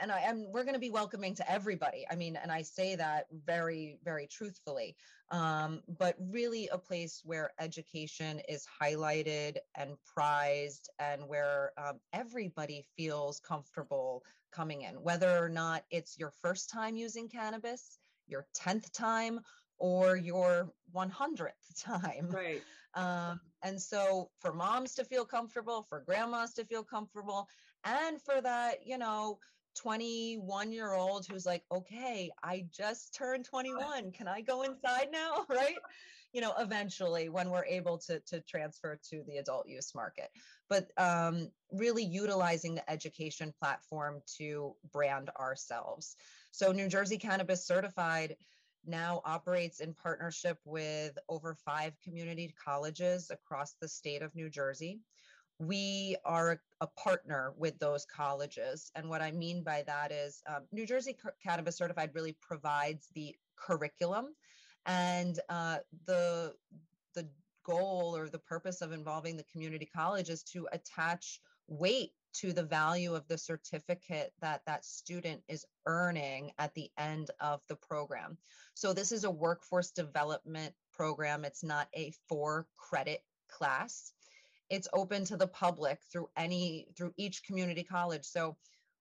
and 0.02 0.12
I 0.12 0.22
am 0.22 0.52
we're 0.52 0.64
going 0.64 0.74
to 0.74 0.80
be 0.80 0.90
welcoming 0.90 1.36
to 1.36 1.52
everybody. 1.52 2.06
I 2.10 2.16
mean, 2.16 2.36
and 2.36 2.52
I 2.52 2.62
say 2.62 2.96
that 2.96 3.28
very, 3.46 3.98
very 4.04 4.28
truthfully. 4.28 4.96
Um, 5.32 5.82
but 5.98 6.16
really 6.20 6.68
a 6.72 6.78
place 6.78 7.22
where 7.24 7.52
education 7.60 8.42
is 8.48 8.68
highlighted 8.82 9.58
and 9.76 9.92
prized, 10.06 10.90
and 11.00 11.28
where 11.28 11.72
um, 11.78 12.00
everybody 12.12 12.86
feels 12.96 13.40
comfortable 13.40 14.24
coming 14.52 14.84
in, 14.84 14.96
whether 14.96 15.38
or 15.38 15.50
not 15.50 15.84
it's 15.90 16.18
your 16.18 16.30
first 16.30 16.70
time 16.70 16.96
using 16.96 17.28
cannabis, 17.28 17.98
your 18.28 18.46
10th 18.56 18.92
time, 18.92 19.40
or 19.80 20.16
your 20.16 20.72
100th 20.96 21.84
time. 21.84 22.30
Right. 22.30 22.62
Um, 22.96 23.40
and 23.64 23.82
so 23.82 24.30
for 24.40 24.54
moms 24.54 24.94
to 24.94 25.04
feel 25.04 25.26
comfortable, 25.26 25.82
for 25.82 26.02
grandmas 26.02 26.54
to 26.54 26.64
feel 26.64 26.84
comfortable, 26.84 27.50
and 27.84 28.22
for 28.22 28.40
that, 28.40 28.86
you 28.86 29.00
know, 29.00 29.40
21 29.76 30.72
year 30.72 30.94
old 30.94 31.26
who's 31.26 31.46
like, 31.46 31.64
okay, 31.72 32.32
I 32.44 32.66
just 32.72 33.14
turned 33.14 33.46
21. 33.46 34.12
Can 34.12 34.28
I 34.28 34.42
go 34.42 34.64
inside 34.64 35.10
now? 35.12 35.46
right. 35.50 35.76
You 36.32 36.42
know, 36.42 36.54
eventually 36.58 37.30
when 37.30 37.50
we're 37.50 37.66
able 37.66 38.00
to, 38.00 38.20
to 38.22 38.42
transfer 38.42 39.00
to 39.10 39.24
the 39.28 39.38
adult 39.38 39.68
use 39.68 39.94
market, 39.94 40.30
but 40.68 40.90
um, 40.98 41.50
really 41.72 42.04
utilizing 42.04 42.76
the 42.76 42.90
education 42.90 43.54
platform 43.60 44.22
to 44.38 44.74
brand 44.92 45.30
ourselves. 45.40 46.16
So, 46.52 46.72
New 46.72 46.88
Jersey 46.88 47.18
Cannabis 47.18 47.68
Certified 47.68 48.36
now 48.86 49.22
operates 49.26 49.80
in 49.80 49.94
partnership 49.94 50.58
with 50.66 51.18
over 51.30 51.56
five 51.66 51.94
community 52.04 52.54
colleges 52.64 53.32
across 53.32 53.76
the 53.80 53.88
state 53.88 54.22
of 54.22 54.36
New 54.36 54.50
Jersey. 54.50 55.00
We 55.66 56.18
are 56.26 56.62
a 56.82 56.88
partner 56.88 57.54
with 57.58 57.80
those 57.80 58.06
colleges. 58.06 58.92
And 58.96 59.10
what 59.10 59.22
I 59.22 59.32
mean 59.32 59.64
by 59.64 59.84
that 59.88 60.12
is 60.12 60.42
um, 60.48 60.64
New 60.72 60.86
Jersey 60.86 61.16
Cannabis 61.44 61.78
Certified 61.78 62.12
really 62.14 62.36
provides 62.42 63.08
the 63.14 63.36
curriculum 63.56 64.36
and 64.86 65.40
uh, 65.50 65.78
the, 66.06 66.54
the 67.16 67.28
goal 67.66 68.14
or 68.16 68.28
the 68.28 68.40
purpose 68.40 68.82
of 68.82 68.92
involving 68.92 69.38
the 69.38 69.46
community 69.52 69.88
college 69.96 70.30
is 70.30 70.44
to 70.44 70.68
attach 70.74 71.40
weight 71.68 72.12
to 72.34 72.52
the 72.52 72.64
value 72.64 73.14
of 73.14 73.28
the 73.28 73.38
certificate 73.38 74.34
that 74.42 74.62
that 74.66 74.84
student 74.84 75.42
is 75.48 75.66
earning 75.86 76.52
at 76.58 76.74
the 76.74 76.90
end 76.98 77.30
of 77.40 77.62
the 77.70 77.76
program. 77.76 78.38
So 78.74 78.92
this 78.92 79.12
is 79.12 79.24
a 79.24 79.32
workforce 79.32 79.92
development 79.92 80.74
program. 80.92 81.46
It's 81.46 81.64
not 81.64 81.88
a 81.96 82.12
four 82.28 82.68
credit 82.76 83.24
class. 83.48 84.14
It's 84.70 84.88
open 84.94 85.26
to 85.26 85.38
the 85.38 85.48
public 85.48 86.00
through 86.12 86.30
any 86.38 86.88
through 86.98 87.14
each 87.18 87.44
community 87.44 87.84
college. 87.84 88.26
So 88.26 88.58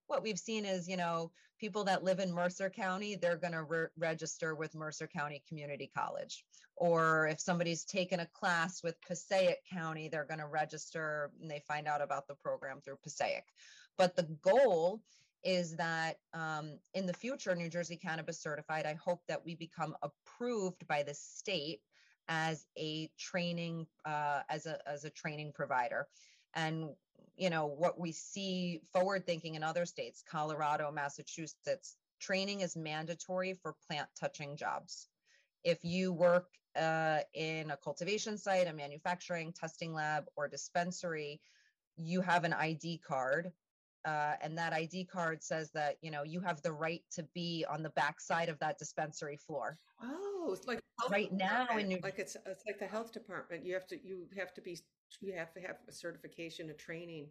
what 0.06 0.22
we've 0.22 0.38
seen 0.38 0.64
is, 0.64 0.88
you 0.88 0.96
know, 0.96 1.30
people 1.58 1.84
that 1.84 2.04
live 2.04 2.18
in 2.18 2.32
Mercer 2.32 2.68
County, 2.68 3.14
they're 3.14 3.36
going 3.36 3.52
to 3.52 3.62
re- 3.62 3.86
register 3.96 4.54
with 4.54 4.74
Mercer 4.74 5.06
County 5.06 5.42
Community 5.48 5.90
College. 5.96 6.44
Or 6.76 7.28
if 7.28 7.38
somebody's 7.40 7.84
taken 7.84 8.20
a 8.20 8.26
class 8.26 8.82
with 8.82 9.00
Passaic 9.06 9.58
County, 9.72 10.08
they're 10.08 10.24
going 10.24 10.40
to 10.40 10.46
register 10.46 11.30
and 11.40 11.50
they 11.50 11.62
find 11.68 11.86
out 11.86 12.02
about 12.02 12.26
the 12.26 12.34
program 12.34 12.80
through 12.80 12.98
Passaic. 13.02 13.44
But 13.96 14.16
the 14.16 14.24
goal 14.42 15.00
is 15.44 15.76
that 15.76 16.16
um, 16.34 16.78
in 16.94 17.06
the 17.06 17.12
future, 17.12 17.54
New 17.54 17.68
Jersey 17.68 17.96
Cannabis 17.96 18.40
Certified, 18.40 18.86
I 18.86 18.94
hope 18.94 19.22
that 19.28 19.44
we 19.44 19.54
become 19.54 19.94
approved 20.02 20.86
by 20.88 21.02
the 21.02 21.14
state 21.14 21.80
as 22.28 22.66
a 22.78 23.10
training 23.18 23.86
uh, 24.04 24.40
as 24.48 24.66
a 24.66 24.78
as 24.88 25.04
a 25.04 25.10
training 25.10 25.52
provider. 25.54 26.06
And 26.54 26.90
you 27.36 27.50
know 27.50 27.66
what 27.66 27.98
we 27.98 28.12
see 28.12 28.80
forward 28.92 29.26
thinking 29.26 29.54
in 29.54 29.62
other 29.62 29.86
states 29.86 30.22
colorado 30.30 30.90
massachusetts 30.92 31.96
training 32.20 32.60
is 32.60 32.76
mandatory 32.76 33.54
for 33.54 33.74
plant 33.88 34.08
touching 34.18 34.56
jobs. 34.56 35.08
If 35.64 35.78
you 35.82 36.12
work 36.12 36.48
uh, 36.76 37.20
in 37.34 37.70
a 37.70 37.76
cultivation 37.76 38.36
site 38.38 38.68
a 38.68 38.72
manufacturing 38.72 39.52
testing 39.52 39.92
lab 39.92 40.24
or 40.36 40.48
dispensary 40.48 41.40
you 41.96 42.20
have 42.20 42.44
an 42.44 42.52
id 42.52 43.00
card 43.06 43.52
uh, 44.04 44.34
and 44.40 44.56
that 44.58 44.72
id 44.72 45.04
card 45.04 45.42
says 45.42 45.70
that 45.72 45.96
you 46.02 46.10
know 46.10 46.22
you 46.22 46.40
have 46.40 46.60
the 46.62 46.72
right 46.72 47.02
to 47.12 47.22
be 47.34 47.64
on 47.70 47.82
the 47.82 47.90
backside 47.90 48.48
of 48.48 48.58
that 48.58 48.78
dispensary 48.78 49.36
floor. 49.36 49.78
Oh 50.02 50.31
it's 50.50 50.66
like 50.66 50.80
right 51.10 51.32
now 51.32 51.66
like 51.70 52.18
it's 52.18 52.36
it's 52.46 52.64
like 52.66 52.78
the 52.78 52.86
health 52.86 53.12
department 53.12 53.64
you 53.64 53.74
have 53.74 53.86
to 53.86 53.96
you 54.04 54.26
have 54.36 54.52
to 54.54 54.60
be 54.60 54.76
you 55.20 55.34
have 55.34 55.52
to 55.54 55.60
have 55.60 55.76
a 55.88 55.92
certification, 55.92 56.70
a 56.70 56.74
training. 56.74 57.28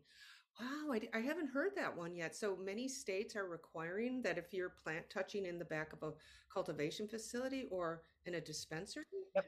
Wow, 0.60 0.94
I, 0.94 1.02
I, 1.18 1.22
haven't 1.22 1.48
heard 1.48 1.72
that 1.78 1.96
one 1.96 2.14
yet. 2.14 2.36
So 2.36 2.58
many 2.58 2.90
states 2.90 3.38
are 3.38 3.48
requiring 3.48 4.22
that 4.24 4.38
if 4.38 4.54
you're 4.54 4.74
plant 4.84 5.10
touching 5.10 5.46
in 5.46 5.58
the 5.58 5.66
back 5.66 5.94
of 5.94 6.04
a 6.04 6.12
cultivation 6.54 7.08
facility 7.08 7.68
or 7.72 8.04
in 8.26 8.36
a 8.36 8.42
dispensary. 8.42 9.06
Yep. 9.34 9.46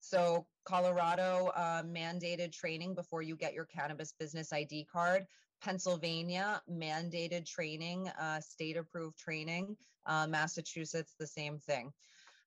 So 0.00 0.46
Colorado 0.64 1.52
uh, 1.54 1.84
mandated 1.84 2.52
training 2.52 2.94
before 2.94 3.22
you 3.22 3.36
get 3.36 3.54
your 3.54 3.66
cannabis 3.66 4.12
business 4.18 4.52
ID 4.52 4.88
card. 4.90 5.26
Pennsylvania 5.62 6.60
mandated 6.70 7.46
training, 7.46 8.08
uh, 8.20 8.40
state 8.40 8.76
approved 8.76 9.18
training. 9.18 9.76
Uh, 10.06 10.26
Massachusetts, 10.26 11.14
the 11.18 11.26
same 11.26 11.58
thing. 11.58 11.92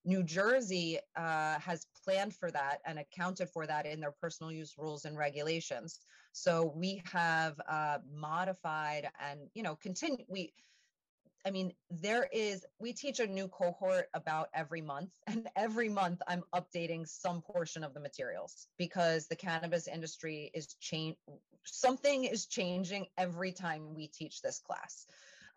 New 0.04 0.24
Jersey 0.24 1.00
uh, 1.16 1.60
has 1.60 1.86
planned 2.04 2.36
for 2.36 2.50
that 2.52 2.80
and 2.86 3.00
accounted 3.00 3.50
for 3.50 3.68
that 3.68 3.86
in 3.86 4.00
their 4.00 4.12
personal 4.12 4.52
use 4.52 4.74
rules 4.78 5.06
and 5.06 5.18
regulations. 5.18 6.00
So 6.32 6.74
we 6.76 7.04
have 7.12 7.60
uh, 7.68 8.00
modified 8.12 9.10
and 9.20 9.42
you 9.54 9.64
know 9.64 9.76
continue 9.76 10.26
we. 10.28 10.54
I 11.44 11.50
mean, 11.50 11.74
there 11.90 12.30
is, 12.32 12.66
we 12.80 12.94
teach 12.94 13.20
a 13.20 13.26
new 13.26 13.48
cohort 13.48 14.10
about 14.14 14.50
every 14.54 14.82
month, 14.82 15.10
and 15.28 15.50
every 15.56 15.90
month 15.90 16.22
I'm 16.28 16.44
updating 16.54 17.08
some 17.08 17.42
portion 17.42 17.84
of 17.84 17.96
the 17.96 18.00
materials 18.00 18.68
because 18.78 19.28
the 19.28 19.36
cannabis 19.36 19.88
industry 19.88 20.52
is 20.54 20.76
change. 20.80 21.16
Something 21.64 22.26
is 22.26 22.46
changing 22.46 23.08
every 23.18 23.52
time 23.52 23.96
we 23.96 24.08
teach 24.08 24.42
this 24.42 24.60
class. 24.60 25.08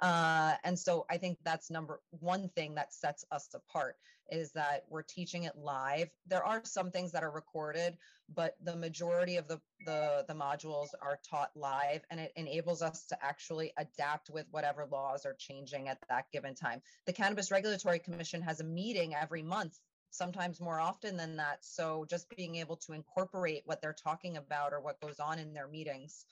Uh, 0.01 0.55
and 0.65 0.79
so 0.79 1.07
I 1.11 1.19
think 1.19 1.39
that's 1.45 1.71
number 1.71 2.01
one 2.11 2.49
thing 2.51 2.75
that 2.75 2.93
sets 2.93 3.25
us 3.31 3.49
apart 3.55 3.97
is 4.31 4.53
that 4.53 4.85
we're 4.89 5.03
teaching 5.03 5.45
it 5.45 5.57
live. 5.57 6.09
There 6.27 6.45
are 6.45 6.63
some 6.65 6.91
things 6.91 7.13
that 7.13 7.23
are 7.23 7.31
recorded, 7.31 7.97
but 8.35 8.57
the 8.63 8.75
majority 8.75 9.37
of 9.37 9.47
the, 9.49 9.61
the, 9.85 10.25
the 10.27 10.35
modules 10.35 10.89
are 11.03 11.19
taught 11.29 11.51
live 11.55 12.01
and 12.11 12.19
it 12.19 12.33
enables 12.37 12.81
us 12.81 13.05
to 13.07 13.19
actually 13.23 13.73
adapt 13.77 14.31
with 14.31 14.47
whatever 14.51 14.87
laws 14.91 15.27
are 15.27 15.37
changing 15.39 15.89
at 15.89 15.99
that 16.09 16.27
given 16.33 16.55
time. 16.55 16.81
The 17.07 17.13
Cannabis 17.13 17.51
Regulatory 17.51 17.99
Commission 17.99 18.41
has 18.43 18.61
a 18.61 18.65
meeting 18.65 19.15
every 19.15 19.43
month 19.43 19.79
sometimes 20.11 20.61
more 20.61 20.81
often 20.81 21.17
than 21.17 21.37
that. 21.37 21.59
So 21.61 22.07
just 22.09 22.35
being 22.37 22.57
able 22.57 22.77
to 22.77 22.93
incorporate 22.93 23.63
what 23.67 23.83
they're 23.83 23.93
talking 23.93 24.37
about 24.37 24.73
or 24.73 24.81
what 24.81 25.01
goes 25.01 25.19
on 25.19 25.39
in 25.39 25.53
their 25.53 25.69
meetings. 25.69 26.25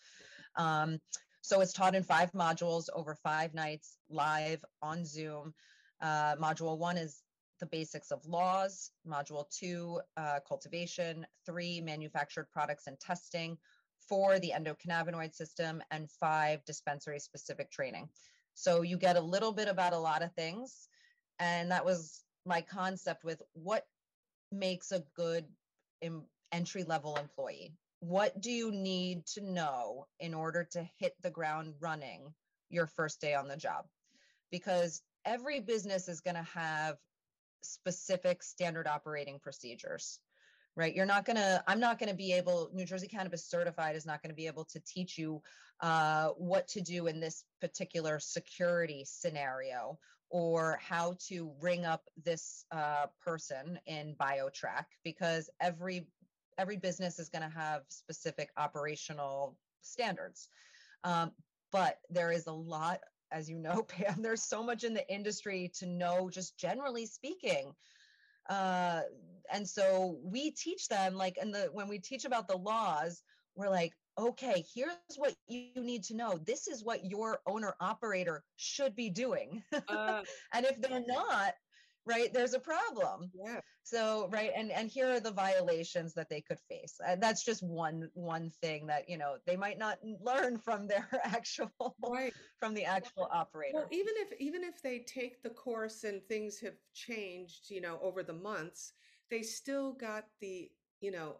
Um, 0.56 1.00
so 1.42 1.60
it's 1.60 1.72
taught 1.72 1.96
in 1.96 2.04
five 2.04 2.30
modules 2.32 2.88
over 2.94 3.16
five 3.16 3.52
nights 3.52 3.96
live 4.08 4.64
on 4.80 5.04
Zoom. 5.04 5.52
Uh, 6.00 6.36
module 6.36 6.78
one 6.78 6.96
is 6.96 7.22
the 7.58 7.66
basics 7.66 8.12
of 8.12 8.24
laws. 8.24 8.92
Module 9.06 9.50
two, 9.50 10.00
uh, 10.16 10.38
cultivation. 10.46 11.26
Three, 11.44 11.80
manufactured 11.80 12.46
products 12.52 12.86
and 12.86 12.98
testing. 13.00 13.58
Four, 14.08 14.38
the 14.38 14.52
endocannabinoid 14.56 15.34
system. 15.34 15.82
And 15.90 16.08
five, 16.12 16.64
dispensary 16.64 17.18
specific 17.18 17.72
training. 17.72 18.08
So 18.54 18.82
you 18.82 18.96
get 18.96 19.16
a 19.16 19.20
little 19.20 19.52
bit 19.52 19.66
about 19.66 19.94
a 19.94 19.98
lot 19.98 20.22
of 20.22 20.32
things. 20.34 20.88
And 21.40 21.72
that 21.72 21.84
was 21.84 22.22
my 22.46 22.60
concept 22.60 23.24
with 23.24 23.42
what 23.52 23.84
makes 24.52 24.92
a 24.92 25.04
good 25.16 25.46
entry 26.52 26.84
level 26.84 27.16
employee 27.16 27.74
what 28.02 28.40
do 28.40 28.50
you 28.50 28.72
need 28.72 29.24
to 29.24 29.40
know 29.40 30.06
in 30.18 30.34
order 30.34 30.64
to 30.72 30.84
hit 30.98 31.14
the 31.22 31.30
ground 31.30 31.72
running 31.78 32.34
your 32.68 32.88
first 32.88 33.20
day 33.20 33.32
on 33.32 33.46
the 33.46 33.56
job? 33.56 33.84
Because 34.50 35.02
every 35.24 35.60
business 35.60 36.08
is 36.08 36.20
going 36.20 36.34
to 36.34 36.42
have 36.42 36.96
specific 37.62 38.42
standard 38.42 38.88
operating 38.88 39.38
procedures 39.38 40.18
right 40.74 40.96
you're 40.96 41.06
not 41.06 41.24
going 41.24 41.36
to 41.36 41.62
i'm 41.68 41.78
not 41.78 41.96
going 41.96 42.08
to 42.08 42.16
be 42.16 42.32
able 42.32 42.68
new 42.74 42.84
jersey 42.84 43.06
cannabis 43.06 43.48
certified 43.48 43.94
is 43.94 44.04
not 44.04 44.20
going 44.20 44.30
to 44.30 44.34
be 44.34 44.48
able 44.48 44.64
to 44.64 44.80
teach 44.80 45.16
you 45.16 45.40
uh, 45.80 46.30
what 46.30 46.66
to 46.66 46.80
do 46.80 47.06
in 47.06 47.20
this 47.20 47.44
particular 47.60 48.18
security 48.18 49.04
scenario 49.06 49.96
or 50.28 50.76
how 50.82 51.14
to 51.28 51.52
ring 51.60 51.84
up 51.84 52.02
this 52.24 52.64
uh, 52.72 53.06
person 53.24 53.78
in 53.86 54.16
biotrack 54.20 54.86
because 55.04 55.48
every 55.60 56.04
every 56.58 56.76
business 56.76 57.18
is 57.18 57.28
going 57.28 57.42
to 57.42 57.56
have 57.56 57.82
specific 57.88 58.50
operational 58.56 59.56
standards. 59.82 60.48
Um, 61.04 61.32
but 61.70 61.98
there 62.10 62.30
is 62.30 62.46
a 62.46 62.52
lot, 62.52 63.00
as 63.30 63.48
you 63.48 63.58
know, 63.58 63.82
Pam, 63.88 64.22
there's 64.22 64.42
so 64.42 64.62
much 64.62 64.84
in 64.84 64.94
the 64.94 65.08
industry 65.12 65.70
to 65.78 65.86
know, 65.86 66.30
just 66.30 66.58
generally 66.58 67.06
speaking, 67.06 67.72
uh, 68.48 69.02
and 69.52 69.68
so 69.68 70.18
we 70.22 70.50
teach 70.50 70.88
them 70.88 71.14
like 71.14 71.38
and 71.40 71.54
the 71.54 71.68
when 71.72 71.88
we 71.88 71.98
teach 71.98 72.24
about 72.24 72.48
the 72.48 72.56
laws 72.56 73.22
we're 73.54 73.68
like 73.68 73.92
okay 74.18 74.64
here's 74.74 74.92
what 75.16 75.34
you 75.46 75.70
need 75.76 76.02
to 76.04 76.16
know. 76.16 76.38
This 76.44 76.68
is 76.68 76.84
what 76.84 77.04
your 77.04 77.40
owner 77.46 77.74
operator 77.80 78.44
should 78.56 78.94
be 78.94 79.10
doing. 79.10 79.62
Uh, 79.88 80.22
and 80.54 80.64
if 80.64 80.80
they're 80.80 81.04
not 81.06 81.54
right? 82.06 82.32
There's 82.32 82.54
a 82.54 82.58
problem. 82.58 83.30
Yeah. 83.34 83.60
So 83.84 84.28
right 84.30 84.50
and 84.56 84.70
and 84.70 84.88
here 84.88 85.10
are 85.10 85.20
the 85.20 85.32
violations 85.32 86.14
that 86.14 86.28
they 86.28 86.40
could 86.40 86.58
face. 86.68 86.94
And 87.06 87.22
that's 87.22 87.44
just 87.44 87.62
one 87.62 88.08
one 88.14 88.50
thing 88.62 88.86
that 88.86 89.08
you 89.08 89.18
know 89.18 89.36
they 89.46 89.56
might 89.56 89.78
not 89.78 89.98
learn 90.20 90.58
from 90.58 90.86
their 90.86 91.08
actual 91.24 91.70
right. 92.08 92.32
from 92.58 92.74
the 92.74 92.84
actual 92.84 93.28
operator. 93.32 93.74
well 93.74 93.88
even 93.90 94.14
if 94.16 94.32
even 94.40 94.64
if 94.64 94.80
they 94.82 95.00
take 95.00 95.42
the 95.42 95.50
course 95.50 96.04
and 96.04 96.22
things 96.28 96.58
have 96.60 96.74
changed 96.94 97.70
you 97.70 97.80
know 97.80 97.98
over 98.02 98.22
the 98.22 98.32
months 98.32 98.92
they 99.30 99.42
still 99.42 99.92
got 99.92 100.24
the 100.40 100.70
you 101.00 101.10
know 101.10 101.36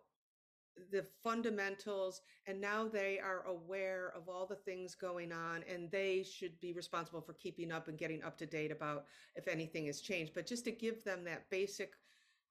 the 0.91 1.05
fundamentals 1.23 2.23
and 2.47 2.61
now 2.61 2.89
they 2.89 3.19
are 3.19 3.45
aware 3.47 4.13
of 4.17 4.29
all 4.29 4.47
the 4.47 4.57
things 4.57 4.95
going 4.95 5.33
on 5.33 5.65
and 5.71 5.91
they 5.91 6.23
should 6.23 6.59
be 6.61 6.73
responsible 6.73 7.21
for 7.21 7.35
keeping 7.35 7.71
up 7.71 7.89
and 7.89 7.99
getting 7.99 8.23
up 8.23 8.37
to 8.39 8.47
date 8.47 8.73
about 8.73 9.05
if 9.37 9.49
anything 9.49 9.87
has 9.87 10.01
changed. 10.01 10.33
But 10.35 10.47
just 10.47 10.65
to 10.65 10.73
give 10.73 11.05
them 11.05 11.25
that 11.25 11.49
basic 11.51 11.93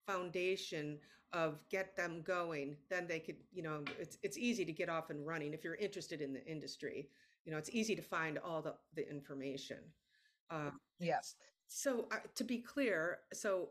foundation 0.06 1.00
of 1.34 1.64
get 1.70 1.96
them 1.96 2.22
going 2.24 2.76
then 2.90 3.08
they 3.08 3.20
could 3.20 3.38
you 3.54 3.64
know 3.64 3.84
it's 3.98 4.18
it's 4.22 4.38
easy 4.38 4.66
to 4.66 4.74
get 4.74 4.90
off 4.90 5.10
and 5.10 5.26
running 5.26 5.54
if 5.54 5.64
you're 5.64 5.76
interested 5.76 6.22
in 6.22 6.34
the 6.34 6.46
industry. 6.46 7.10
You 7.46 7.52
know 7.52 7.58
it's 7.58 7.70
easy 7.72 7.96
to 7.96 8.02
find 8.02 8.38
all 8.38 8.62
the 8.62 8.76
the 8.96 9.10
information. 9.10 9.78
Uh, 10.50 10.72
yes 11.00 11.36
so 11.72 12.06
uh, 12.12 12.18
to 12.36 12.44
be 12.44 12.58
clear 12.58 13.20
so 13.32 13.70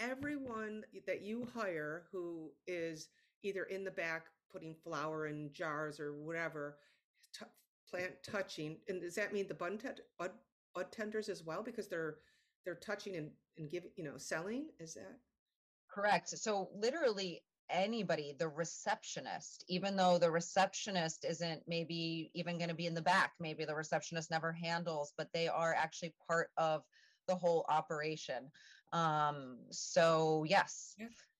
everyone 0.00 0.82
that 1.06 1.22
you 1.22 1.46
hire 1.54 2.02
who 2.10 2.50
is 2.66 3.08
either 3.42 3.64
in 3.64 3.84
the 3.84 3.90
back 3.90 4.26
putting 4.50 4.74
flour 4.74 5.26
in 5.26 5.52
jars 5.52 6.00
or 6.00 6.14
whatever 6.14 6.78
t- 7.32 7.46
plant 7.88 8.12
touching 8.22 8.76
and 8.88 9.00
does 9.00 9.14
that 9.14 9.32
mean 9.32 9.46
the 9.48 9.54
bud, 9.54 9.80
t- 9.80 9.88
bud, 10.18 10.32
bud 10.74 10.92
tenders 10.92 11.28
as 11.28 11.44
well? 11.44 11.62
Because 11.62 11.88
they're 11.88 12.16
they're 12.64 12.74
touching 12.74 13.16
and, 13.16 13.30
and 13.58 13.70
giving 13.70 13.90
you 13.96 14.04
know 14.04 14.16
selling 14.16 14.66
is 14.80 14.94
that? 14.94 15.18
Correct 15.90 16.28
so 16.28 16.68
literally 16.74 17.42
anybody 17.68 18.34
the 18.38 18.48
receptionist 18.48 19.64
even 19.68 19.96
though 19.96 20.18
the 20.18 20.30
receptionist 20.30 21.24
isn't 21.24 21.62
maybe 21.66 22.30
even 22.34 22.58
going 22.58 22.68
to 22.68 22.74
be 22.76 22.86
in 22.86 22.94
the 22.94 23.02
back 23.02 23.32
maybe 23.40 23.64
the 23.64 23.74
receptionist 23.74 24.30
never 24.30 24.52
handles 24.52 25.12
but 25.18 25.28
they 25.32 25.48
are 25.48 25.74
actually 25.74 26.14
part 26.28 26.50
of 26.56 26.82
the 27.26 27.34
whole 27.34 27.64
operation. 27.68 28.50
Um 28.92 29.58
so 29.70 30.44
yes 30.48 30.94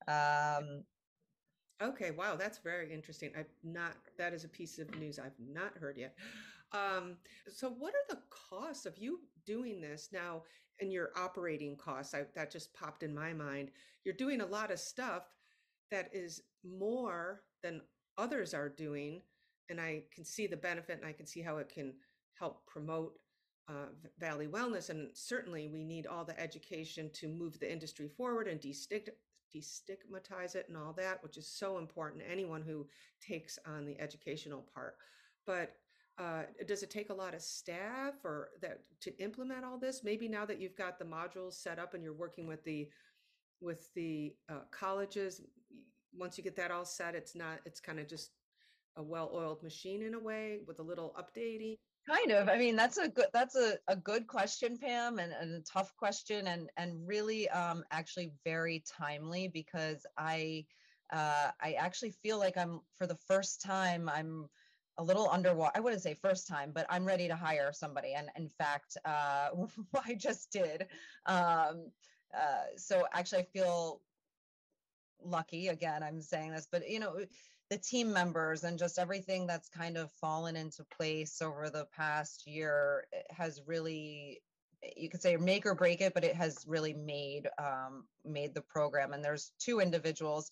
um 0.09 0.83
Okay, 1.83 2.11
wow, 2.11 2.37
that's 2.37 2.59
very 2.59 2.93
interesting. 2.93 3.31
I've 3.39 3.53
not 3.63 3.93
that 4.17 4.33
is 4.33 4.45
a 4.45 4.49
piece 4.49 4.79
of 4.79 4.95
news 4.99 5.19
I've 5.19 5.39
not 5.39 5.77
heard 5.77 5.99
yet. 5.99 6.15
Um, 6.73 7.17
so 7.49 7.69
what 7.69 7.95
are 7.95 8.15
the 8.15 8.21
costs 8.31 8.87
of 8.87 8.99
you 8.99 9.21
doing 9.45 9.81
this 9.81 10.09
now 10.13 10.43
and 10.81 10.93
your 10.93 11.11
operating 11.17 11.77
costs? 11.77 12.15
I, 12.15 12.25
that 12.35 12.51
just 12.51 12.73
popped 12.75 13.03
in 13.03 13.15
my 13.15 13.33
mind. 13.33 13.71
You're 14.05 14.15
doing 14.15 14.41
a 14.41 14.47
lot 14.47 14.71
of 14.71 14.81
stuff 14.81 15.25
that 15.91 16.09
is 16.13 16.43
more 16.65 17.43
than 17.63 17.83
others 18.17 18.55
are 18.55 18.71
doing, 18.71 19.21
and 19.69 19.81
I 19.81 20.05
can 20.15 20.25
see 20.25 20.47
the 20.47 20.57
benefit 20.57 20.99
and 20.99 21.07
I 21.07 21.13
can 21.13 21.27
see 21.27 21.43
how 21.43 21.59
it 21.59 21.69
can 21.69 21.93
help 22.39 22.67
promote 22.67 23.19
uh, 23.69 23.89
Valley 24.19 24.47
Wellness. 24.47 24.89
And 24.89 25.11
certainly, 25.13 25.69
we 25.69 25.85
need 25.85 26.07
all 26.07 26.25
the 26.25 26.39
education 26.41 27.11
to 27.15 27.29
move 27.29 27.61
the 27.61 27.71
industry 27.71 28.09
forward 28.09 28.49
and 28.49 28.61
destig- 28.61 29.11
destigmatize 29.59 30.55
it 30.55 30.67
and 30.69 30.77
all 30.77 30.93
that, 30.95 31.23
which 31.23 31.37
is 31.37 31.49
so 31.49 31.79
important. 31.79 32.23
Anyone 32.31 32.63
who 32.63 32.87
takes 33.21 33.59
on 33.67 33.85
the 33.85 33.99
educational 34.01 34.67
part, 34.75 34.97
but 35.47 35.75
uh, 36.19 36.43
does 36.67 36.83
it 36.83 36.91
take 36.91 37.11
a 37.11 37.15
lot 37.15 37.35
of 37.35 37.43
staff 37.43 38.15
or 38.25 38.49
that 38.63 38.81
to 39.01 39.17
implement 39.23 39.65
all 39.65 39.79
this? 39.79 40.03
Maybe 40.03 40.29
now 40.29 40.47
that 40.47 40.61
you've 40.61 40.77
got 40.77 40.99
the 40.99 41.05
modules 41.05 41.55
set 41.55 41.79
up 41.79 41.95
and 41.95 42.03
you're 42.03 42.15
working 42.15 42.47
with 42.47 42.65
the 42.65 42.89
with 43.61 43.93
the 43.95 44.35
uh, 44.51 44.61
colleges, 44.71 45.41
once 46.15 46.37
you 46.37 46.45
get 46.45 46.57
that 46.57 46.71
all 46.71 46.85
set, 46.85 47.15
it's 47.15 47.35
not. 47.35 47.61
It's 47.65 47.81
kind 47.81 47.99
of 47.99 48.09
just 48.09 48.31
a 48.97 49.03
well-oiled 49.03 49.63
machine 49.63 50.03
in 50.03 50.15
a 50.15 50.19
way 50.19 50.61
with 50.67 50.79
a 50.79 50.83
little 50.83 51.15
updating 51.19 51.77
kind 52.09 52.31
of 52.31 52.49
i 52.49 52.57
mean 52.57 52.77
that's 52.77 52.99
a 52.99 53.09
good 53.09 53.27
that's 53.33 53.57
a, 53.57 53.77
a 53.89 53.97
good 53.97 54.27
question 54.27 54.77
pam 54.79 55.19
and, 55.19 55.33
and 55.33 55.55
a 55.55 55.61
tough 55.61 55.95
question 55.97 56.47
and 56.47 56.71
and 56.77 57.07
really 57.07 57.49
um 57.51 57.83
actually 57.91 58.33
very 58.45 58.83
timely 58.87 59.49
because 59.49 60.07
i 60.17 60.65
uh 61.13 61.51
i 61.61 61.73
actually 61.73 62.11
feel 62.11 62.39
like 62.39 62.57
i'm 62.57 62.81
for 62.97 63.07
the 63.07 63.19
first 63.27 63.61
time 63.61 64.09
i'm 64.09 64.49
a 64.99 65.05
little 65.05 65.29
underwater 65.31 65.73
i 65.75 65.81
wouldn't 65.81 66.03
say 66.03 66.15
first 66.15 66.47
time 66.47 66.71
but 66.73 66.87
i'm 66.89 67.05
ready 67.05 67.29
to 67.29 67.37
hire 67.37 67.73
somebody 67.73 68.15
and 68.15 68.29
in 68.37 68.49
fact 68.49 68.97
uh 69.05 69.49
i 70.05 70.15
just 70.15 70.51
did. 70.53 70.87
Um 71.27 71.91
uh 72.37 72.65
so 72.77 73.07
actually 73.13 73.43
i 73.43 73.47
feel 73.53 74.01
lucky 75.25 75.69
again 75.69 76.03
i'm 76.03 76.21
saying 76.21 76.53
this 76.53 76.69
but 76.71 76.89
you 76.89 77.01
know 77.01 77.17
the 77.69 77.79
team 77.79 78.13
members 78.13 78.65
and 78.65 78.79
just 78.79 78.99
everything 78.99 79.47
that's 79.47 79.69
kind 79.69 79.97
of 79.97 80.11
fallen 80.13 80.57
into 80.57 80.85
place 80.85 81.43
over 81.43 81.69
the 81.69 81.87
past 81.97 82.47
year 82.47 83.07
has 83.31 83.61
really 83.67 84.41
you 84.97 85.09
could 85.09 85.23
say 85.23 85.37
make 85.37 85.67
or 85.67 85.75
break 85.75 86.01
it 86.01 86.15
but 86.15 86.23
it 86.23 86.35
has 86.35 86.65
really 86.69 86.93
made 86.93 87.49
um, 87.59 88.05
made 88.25 88.55
the 88.55 88.61
program. 88.61 89.13
And 89.13 89.25
there's 89.25 89.53
two 89.59 89.81
individuals 89.81 90.51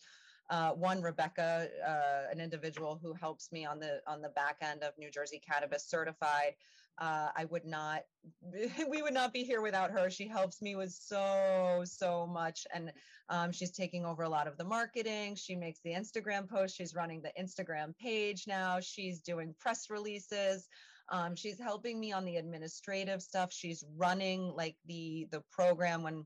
uh, 0.51 0.71
one 0.73 1.01
rebecca 1.01 1.69
uh, 1.87 2.31
an 2.31 2.41
individual 2.41 2.99
who 3.01 3.15
helps 3.15 3.51
me 3.53 3.65
on 3.65 3.79
the 3.79 4.01
on 4.07 4.21
the 4.21 4.29
back 4.31 4.59
end 4.61 4.83
of 4.83 4.93
new 4.99 5.11
jersey 5.11 5.41
cannabis 5.47 5.87
certified 5.89 6.55
uh, 6.99 7.29
I 7.37 7.45
would 7.47 7.65
not, 7.65 8.03
we 8.89 9.03
would 9.03 9.15
not 9.15 9.33
be 9.33 9.43
here 9.43 9.61
without 9.61 9.91
her. 9.91 10.11
She 10.11 10.29
helps 10.29 10.63
me 10.63 10.77
with 10.77 10.93
so, 10.93 11.83
so 11.85 12.27
much. 12.27 12.67
And 12.73 12.93
um, 13.29 13.53
she's 13.53 13.73
taking 13.73 14.05
over 14.05 14.23
a 14.23 14.29
lot 14.29 14.47
of 14.47 14.57
the 14.57 14.65
marketing. 14.65 15.35
She 15.35 15.57
makes 15.57 15.81
the 15.81 15.91
Instagram 15.91 16.49
post. 16.49 16.77
She's 16.77 16.95
running 16.95 17.23
the 17.23 17.33
Instagram 17.41 17.97
page 17.97 18.45
now. 18.47 18.81
She's 18.81 19.21
doing 19.21 19.55
press 19.59 19.91
releases. 19.91 20.69
Um, 21.11 21.35
she's 21.35 21.61
helping 21.61 22.01
me 22.01 22.13
on 22.13 22.25
the 22.25 22.37
administrative 22.37 23.23
stuff. 23.23 23.53
She's 23.53 23.85
running 23.97 24.53
like 24.55 24.77
the, 24.87 25.27
the 25.31 25.43
program 25.51 26.03
when, 26.03 26.25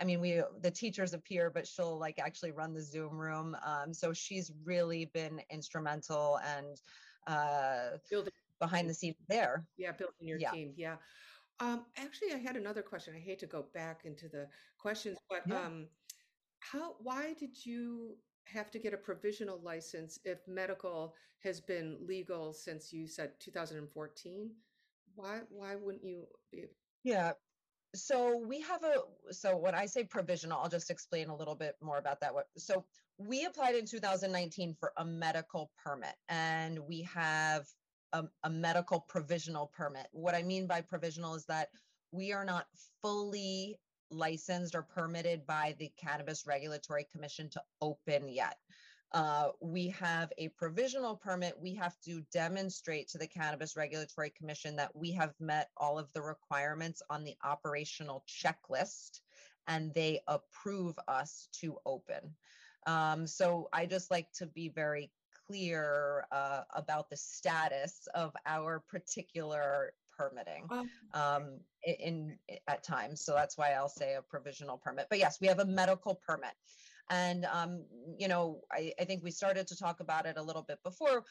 I 0.00 0.04
mean, 0.04 0.20
we 0.20 0.42
the 0.62 0.70
teachers 0.70 1.12
appear, 1.12 1.50
but 1.50 1.66
she'll 1.66 1.98
like 1.98 2.18
actually 2.18 2.52
run 2.52 2.72
the 2.72 2.82
Zoom 2.82 3.18
room. 3.18 3.54
Um, 3.64 3.92
so 3.92 4.12
she's 4.12 4.50
really 4.64 5.04
been 5.12 5.40
instrumental 5.50 6.40
and 6.56 6.80
uh, 7.26 7.98
building 8.10 8.32
behind 8.60 8.88
the 8.88 8.94
scenes 8.94 9.16
there. 9.28 9.64
Yeah, 9.76 9.92
building 9.92 10.28
your 10.28 10.38
yeah. 10.38 10.50
team. 10.50 10.72
Yeah. 10.76 10.96
Um, 11.60 11.84
actually, 11.96 12.32
I 12.32 12.38
had 12.38 12.56
another 12.56 12.82
question. 12.82 13.14
I 13.14 13.20
hate 13.20 13.38
to 13.40 13.46
go 13.46 13.66
back 13.74 14.02
into 14.04 14.28
the 14.28 14.48
questions, 14.78 15.18
but 15.28 15.42
yeah. 15.46 15.60
um, 15.60 15.88
how? 16.60 16.94
Why 17.02 17.34
did 17.38 17.64
you 17.64 18.16
have 18.46 18.70
to 18.70 18.78
get 18.78 18.94
a 18.94 18.96
provisional 18.96 19.60
license 19.62 20.18
if 20.24 20.38
medical 20.48 21.14
has 21.40 21.60
been 21.60 21.98
legal 22.00 22.52
since 22.52 22.92
you 22.92 23.06
said 23.06 23.32
2014? 23.40 24.50
Why? 25.14 25.40
Why 25.50 25.76
wouldn't 25.76 26.04
you 26.04 26.24
be? 26.50 26.64
Yeah. 27.04 27.32
So 27.94 28.38
we 28.46 28.60
have 28.60 28.84
a. 28.84 29.02
So 29.32 29.56
when 29.56 29.74
I 29.74 29.86
say 29.86 30.04
provisional, 30.04 30.60
I'll 30.62 30.70
just 30.70 30.90
explain 30.90 31.28
a 31.28 31.36
little 31.36 31.56
bit 31.56 31.74
more 31.82 31.98
about 31.98 32.20
that. 32.20 32.32
So 32.56 32.84
we 33.18 33.44
applied 33.44 33.74
in 33.74 33.84
2019 33.84 34.76
for 34.78 34.92
a 34.96 35.04
medical 35.04 35.70
permit, 35.84 36.14
and 36.28 36.78
we 36.78 37.02
have 37.02 37.66
a, 38.12 38.24
a 38.44 38.50
medical 38.50 39.00
provisional 39.00 39.66
permit. 39.66 40.06
What 40.12 40.34
I 40.34 40.42
mean 40.42 40.66
by 40.66 40.80
provisional 40.80 41.34
is 41.34 41.44
that 41.46 41.68
we 42.12 42.32
are 42.32 42.44
not 42.44 42.66
fully 43.02 43.78
licensed 44.10 44.74
or 44.74 44.82
permitted 44.82 45.46
by 45.46 45.76
the 45.78 45.92
Cannabis 45.96 46.46
Regulatory 46.46 47.06
Commission 47.12 47.48
to 47.50 47.62
open 47.80 48.28
yet. 48.28 48.56
Uh, 49.12 49.48
we 49.60 49.88
have 49.88 50.32
a 50.38 50.48
provisional 50.48 51.16
permit. 51.16 51.54
We 51.60 51.74
have 51.74 51.98
to 52.04 52.22
demonstrate 52.32 53.08
to 53.08 53.18
the 53.18 53.26
Cannabis 53.26 53.76
Regulatory 53.76 54.30
Commission 54.30 54.76
that 54.76 54.94
we 54.94 55.10
have 55.12 55.34
met 55.40 55.70
all 55.76 55.98
of 55.98 56.12
the 56.12 56.22
requirements 56.22 57.02
on 57.10 57.24
the 57.24 57.34
operational 57.42 58.24
checklist 58.28 59.20
and 59.66 59.92
they 59.94 60.20
approve 60.26 60.98
us 61.08 61.48
to 61.60 61.76
open. 61.84 62.34
Um, 62.86 63.26
so 63.26 63.68
I 63.72 63.86
just 63.86 64.10
like 64.10 64.30
to 64.34 64.46
be 64.46 64.68
very 64.68 65.10
clear 65.50 66.26
uh, 66.30 66.62
about 66.74 67.10
the 67.10 67.16
status 67.16 68.06
of 68.14 68.32
our 68.46 68.82
particular 68.88 69.92
permitting 70.16 70.66
oh, 70.70 70.86
um, 71.14 71.58
in, 71.84 71.94
in, 72.48 72.58
at 72.68 72.84
times. 72.84 73.24
So 73.24 73.32
that's 73.34 73.56
why 73.56 73.72
I'll 73.72 73.88
say 73.88 74.14
a 74.14 74.22
provisional 74.22 74.78
permit. 74.78 75.06
But 75.10 75.18
yes, 75.18 75.40
we 75.40 75.48
have 75.48 75.58
a 75.58 75.64
medical 75.64 76.14
permit. 76.14 76.52
And, 77.08 77.46
um, 77.46 77.84
you 78.18 78.28
know, 78.28 78.60
I, 78.70 78.92
I 79.00 79.04
think 79.04 79.24
we 79.24 79.32
started 79.32 79.66
to 79.68 79.76
talk 79.76 80.00
about 80.00 80.26
it 80.26 80.36
a 80.36 80.42
little 80.42 80.62
bit 80.62 80.78
before. 80.84 81.24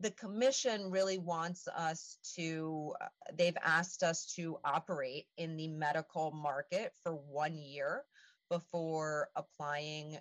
The 0.00 0.12
commission 0.12 0.90
really 0.90 1.18
wants 1.18 1.66
us 1.68 2.18
to, 2.36 2.92
uh, 3.00 3.06
they've 3.36 3.56
asked 3.64 4.02
us 4.02 4.26
to 4.36 4.58
operate 4.64 5.26
in 5.36 5.56
the 5.56 5.68
medical 5.68 6.30
market 6.30 6.92
for 7.02 7.14
one 7.14 7.56
year 7.56 8.04
before 8.50 9.30
applying 9.34 10.18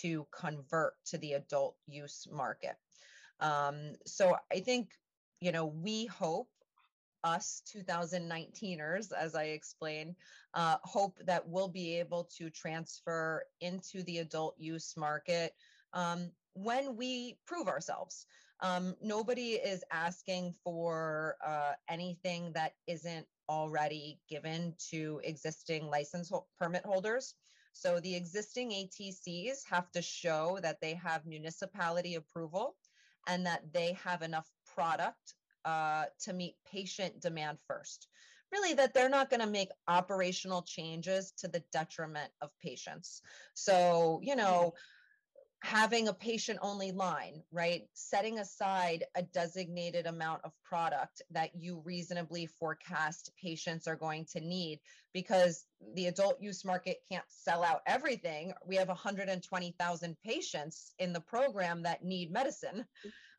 to 0.00 0.26
convert 0.30 0.94
to 1.06 1.18
the 1.18 1.34
adult 1.34 1.76
use 1.86 2.26
market. 2.30 2.76
Um, 3.40 3.94
so 4.06 4.36
I 4.52 4.60
think, 4.60 4.90
you 5.40 5.52
know, 5.52 5.66
we 5.66 6.06
hope 6.06 6.48
us 7.24 7.62
2019ers, 7.74 9.12
as 9.12 9.34
I 9.34 9.44
explained, 9.44 10.14
uh, 10.52 10.76
hope 10.82 11.18
that 11.24 11.48
we'll 11.48 11.68
be 11.68 11.98
able 11.98 12.24
to 12.36 12.50
transfer 12.50 13.44
into 13.60 14.02
the 14.04 14.18
adult 14.18 14.54
use 14.58 14.94
market 14.96 15.54
um, 15.94 16.30
when 16.52 16.96
we 16.96 17.38
prove 17.46 17.66
ourselves. 17.66 18.26
Um, 18.60 18.94
nobody 19.02 19.52
is 19.52 19.82
asking 19.90 20.54
for 20.62 21.36
uh, 21.44 21.72
anything 21.88 22.52
that 22.54 22.74
isn't 22.86 23.26
already 23.48 24.20
given 24.28 24.74
to 24.90 25.20
existing 25.24 25.88
license 25.88 26.30
ho- 26.30 26.46
permit 26.58 26.84
holders. 26.84 27.34
So 27.74 28.00
the 28.00 28.14
existing 28.14 28.70
ATCs 28.70 29.64
have 29.68 29.90
to 29.92 30.00
show 30.00 30.58
that 30.62 30.80
they 30.80 30.94
have 30.94 31.26
municipality 31.26 32.14
approval 32.14 32.76
and 33.26 33.44
that 33.46 33.72
they 33.72 33.92
have 34.02 34.22
enough 34.22 34.48
product 34.74 35.34
uh, 35.64 36.04
to 36.20 36.32
meet 36.32 36.54
patient 36.70 37.20
demand 37.20 37.58
first. 37.66 38.08
Really, 38.52 38.74
that 38.74 38.94
they're 38.94 39.08
not 39.08 39.28
going 39.28 39.40
to 39.40 39.48
make 39.48 39.70
operational 39.88 40.62
changes 40.62 41.32
to 41.38 41.48
the 41.48 41.64
detriment 41.72 42.30
of 42.40 42.50
patients. 42.62 43.20
So, 43.54 44.20
you 44.22 44.36
know, 44.36 44.74
having 45.64 46.08
a 46.08 46.12
patient 46.12 46.58
only 46.60 46.92
line, 46.92 47.42
right? 47.50 47.88
Setting 47.94 48.38
aside 48.38 49.04
a 49.14 49.22
designated 49.22 50.04
amount 50.04 50.42
of 50.44 50.52
product 50.62 51.22
that 51.30 51.56
you 51.56 51.80
reasonably 51.86 52.44
forecast 52.44 53.32
patients 53.42 53.88
are 53.88 53.96
going 53.96 54.26
to 54.26 54.40
need 54.40 54.80
because 55.14 55.64
the 55.94 56.08
adult 56.08 56.38
use 56.38 56.66
market 56.66 56.98
can't 57.10 57.24
sell 57.28 57.64
out 57.64 57.80
everything. 57.86 58.52
We 58.66 58.76
have 58.76 58.88
120,000 58.88 60.16
patients 60.22 60.92
in 60.98 61.14
the 61.14 61.20
program 61.20 61.82
that 61.84 62.04
need 62.04 62.30
medicine. 62.30 62.84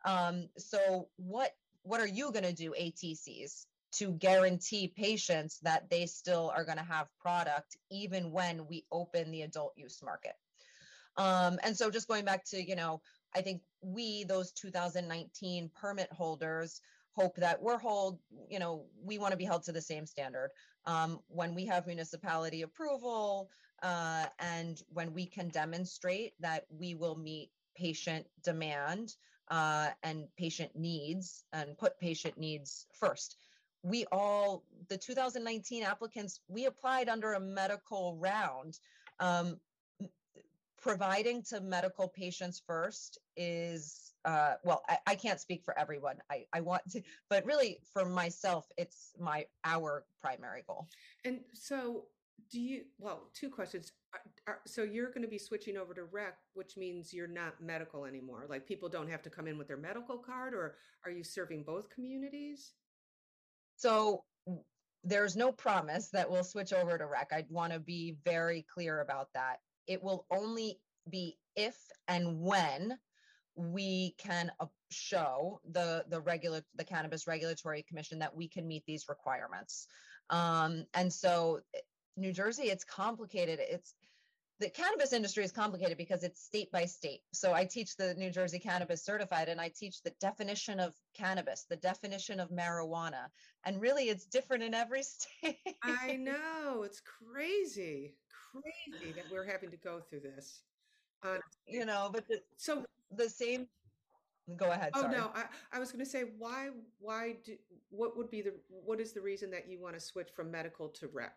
Um, 0.04 0.50
so 0.58 1.10
what 1.18 1.52
what 1.84 2.02
are 2.02 2.08
you 2.08 2.32
going 2.32 2.44
to 2.44 2.54
do 2.54 2.74
ATCs 2.74 3.68
to 3.98 4.14
guarantee 4.14 4.88
patients 4.88 5.60
that 5.62 5.92
they 5.92 6.08
still 6.08 6.52
are 6.56 6.66
going 6.66 6.80
to 6.80 6.84
have 6.84 7.08
product 7.20 7.78
even 7.92 8.32
when 8.32 8.66
we 8.66 8.84
open 8.92 9.30
the 9.30 9.44
adult 9.44 9.74
use 9.76 10.02
market? 10.02 10.34
Um, 11.17 11.60
and 11.63 11.75
so 11.75 11.89
just 11.89 12.08
going 12.08 12.25
back 12.25 12.45
to, 12.45 12.62
you 12.62 12.75
know, 12.75 13.01
I 13.36 13.41
think 13.41 13.62
we, 13.82 14.23
those 14.23 14.51
2019 14.51 15.69
permit 15.75 16.12
holders, 16.12 16.82
hope 17.13 17.36
that 17.38 17.62
we're 17.62 17.78
hold, 17.78 18.19
you 18.49 18.60
know, 18.60 18.86
we 19.04 19.17
want 19.17 19.32
to 19.32 19.38
be 19.38 19.45
held 19.45 19.63
to 19.63 19.71
the 19.71 19.82
same 19.82 20.06
standard. 20.06 20.49
Um, 20.86 21.19
when 21.28 21.56
we 21.56 21.65
have 21.65 21.88
municipality 21.88 22.62
approval 22.62 23.49
uh, 23.82 24.25
and 24.39 24.82
when 24.93 25.13
we 25.13 25.25
can 25.25 25.49
demonstrate 25.49 26.34
that 26.39 26.65
we 26.69 26.95
will 26.95 27.15
meet 27.15 27.49
patient 27.75 28.25
demand 28.43 29.15
uh, 29.49 29.89
and 30.04 30.25
patient 30.38 30.71
needs 30.75 31.43
and 31.54 31.78
put 31.78 31.99
patient 31.99 32.38
needs 32.38 32.88
first. 32.99 33.38
We 33.84 34.06
all, 34.12 34.63
the 34.89 34.97
2019 34.97 35.84
applicants, 35.84 36.39
we 36.47 36.65
applied 36.65 37.08
under 37.08 37.34
a 37.34 37.39
medical 37.39 38.17
round. 38.17 38.80
Um, 39.19 39.60
providing 40.86 41.41
to 41.41 41.60
medical 41.62 42.08
patients 42.08 42.62
first 42.67 43.17
is 43.36 44.13
uh, 44.24 44.54
well 44.63 44.84
I, 44.88 44.98
I, 45.08 45.15
can't 45.15 45.39
speak 45.39 45.63
for 45.65 45.78
everyone. 45.80 46.17
I, 46.32 46.45
I 46.54 46.62
want 46.62 46.84
to 46.91 47.02
but 47.28 47.43
really 47.43 47.80
for 47.91 48.06
myself 48.06 48.67
it's 48.78 49.13
my 49.19 49.45
our 49.63 50.06
primary 50.21 50.63
goal. 50.67 50.88
And 51.26 51.39
so 51.54 52.04
do 52.52 52.62
you 52.62 52.82
well 53.00 53.32
two 53.34 53.50
questions. 53.50 53.93
So 54.67 54.84
you're 54.84 55.08
going 55.08 55.24
to 55.24 55.28
be 55.28 55.39
switching 55.39 55.76
over 55.76 55.95
to 55.95 56.04
rec 56.04 56.38
which 56.54 56.78
means 56.78 57.12
you're 57.12 57.28
not 57.28 57.60
medical 57.60 58.06
anymore. 58.06 58.45
Like 58.48 58.67
people 58.67 58.88
don't 58.88 59.10
have 59.10 59.24
to 59.24 59.32
come 59.32 59.48
in 59.48 59.58
with 59.58 59.67
their 59.67 59.78
medical 59.78 60.19
card 60.19 60.54
or 60.54 60.76
are 61.04 61.12
you 61.12 61.24
serving 61.24 61.63
both 61.63 61.89
communities? 61.89 62.74
So 63.76 64.24
there's 65.04 65.36
no 65.36 65.52
promise 65.52 66.10
that 66.10 66.30
we'll 66.30 66.43
switch 66.43 66.74
over 66.74 66.95
to 66.95 67.08
rec. 67.08 67.30
I'd 67.32 67.50
want 67.50 67.74
to 67.74 67.80
be 67.80 68.17
very 68.24 68.65
clear 68.71 69.02
about 69.02 69.30
that 69.34 69.58
it 69.88 70.04
will 70.04 70.26
only 70.32 70.80
be 71.10 71.38
if 71.56 71.78
and 72.08 72.41
when 72.41 72.98
we 73.56 74.15
can 74.17 74.52
uh, 74.60 74.65
show 74.91 75.62
the 75.71 76.04
the 76.10 76.19
regular 76.19 76.62
the 76.76 76.84
cannabis 76.84 77.28
regulatory 77.28 77.84
commission 77.88 78.19
that 78.19 78.36
we 78.36 78.48
can 78.48 78.67
meet 78.67 78.84
these 78.86 79.08
requirements 79.08 79.88
um, 80.30 80.86
and 80.93 81.12
so 81.12 81.60
eh, 81.74 81.80
new 82.17 82.34
jersey 82.34 82.63
it's 82.63 82.84
complicated 82.84 83.60
it's 83.62 83.93
the 84.60 84.69
cannabis 84.69 85.12
industry 85.12 85.43
is 85.43 85.52
complicated 85.52 85.98
because 85.98 86.24
it's 86.24 86.41
state 86.41 86.71
by 86.71 86.86
state. 86.86 87.21
So 87.34 87.54
I 87.54 87.65
teach 87.65 87.98
the 87.98 88.13
New 88.13 88.30
Jersey 88.30 88.60
Cannabis 88.60 89.04
Certified 89.04 89.50
and 89.50 89.60
I 89.60 89.69
teach 89.69 90.02
the 90.02 90.13
definition 90.21 90.80
of 90.80 90.93
cannabis, 91.13 91.65
the 91.69 91.76
definition 91.76 92.39
of 92.39 92.50
marijuana. 92.52 93.28
And 93.65 93.82
really 93.82 94.04
it's 94.04 94.26
different 94.26 94.63
in 94.63 94.74
every 94.74 95.04
state. 95.04 95.58
I 95.84 96.15
know. 96.15 96.84
It's 96.84 97.02
crazy. 97.02 98.15
Crazy 98.62 99.13
that 99.13 99.26
we're 99.32 99.46
having 99.46 99.72
to 99.72 99.78
go 99.78 100.02
through 100.10 100.22
this. 100.22 100.62
Um, 101.24 101.39
you 101.68 101.86
know, 101.86 102.10
but 102.13 102.28
the, 102.28 102.41
so 102.58 102.86
the 103.15 103.30
same 103.30 103.68
go 104.56 104.72
ahead. 104.72 104.91
Oh 104.94 105.02
sorry. 105.02 105.18
no, 105.18 105.32
I, 105.34 105.46
I 105.74 105.80
was 105.80 105.91
going 105.91 106.04
to 106.04 106.10
say 106.10 106.26
why 106.38 106.70
why 107.00 107.38
do 107.44 107.56
what 107.89 108.15
would 108.18 108.30
be 108.30 108.41
the 108.41 108.54
what 108.70 109.00
is 109.00 109.12
the 109.12 109.22
reason 109.22 109.50
that 109.52 109.70
you 109.70 109.80
want 109.80 109.96
to 109.96 110.00
switch 110.00 110.30
from 110.36 110.52
medical 110.52 110.89
to 110.89 111.08
rec? 111.08 111.34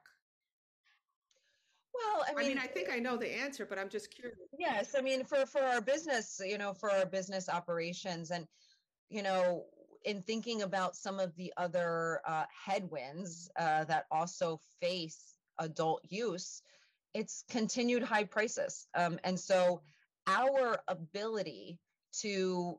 Well, 1.94 2.24
I 2.28 2.34
mean, 2.34 2.44
I 2.44 2.48
mean, 2.48 2.58
I 2.58 2.66
think 2.66 2.90
I 2.92 2.98
know 2.98 3.16
the 3.16 3.34
answer, 3.34 3.66
but 3.66 3.78
I'm 3.78 3.88
just 3.88 4.10
curious. 4.10 4.38
Yes, 4.58 4.94
I 4.96 5.00
mean, 5.00 5.24
for 5.24 5.46
for 5.46 5.62
our 5.62 5.80
business, 5.80 6.40
you 6.44 6.58
know, 6.58 6.72
for 6.74 6.90
our 6.90 7.06
business 7.06 7.48
operations, 7.48 8.30
and 8.30 8.46
you 9.08 9.22
know, 9.22 9.64
in 10.04 10.22
thinking 10.22 10.62
about 10.62 10.94
some 10.94 11.18
of 11.18 11.34
the 11.36 11.52
other 11.56 12.20
uh, 12.26 12.44
headwinds 12.66 13.50
uh, 13.58 13.84
that 13.84 14.04
also 14.10 14.60
face 14.80 15.34
adult 15.58 16.02
use, 16.08 16.62
it's 17.14 17.44
continued 17.48 18.02
high 18.02 18.24
prices, 18.24 18.86
um, 18.94 19.18
and 19.24 19.38
so 19.38 19.80
our 20.26 20.78
ability 20.88 21.78
to 22.20 22.78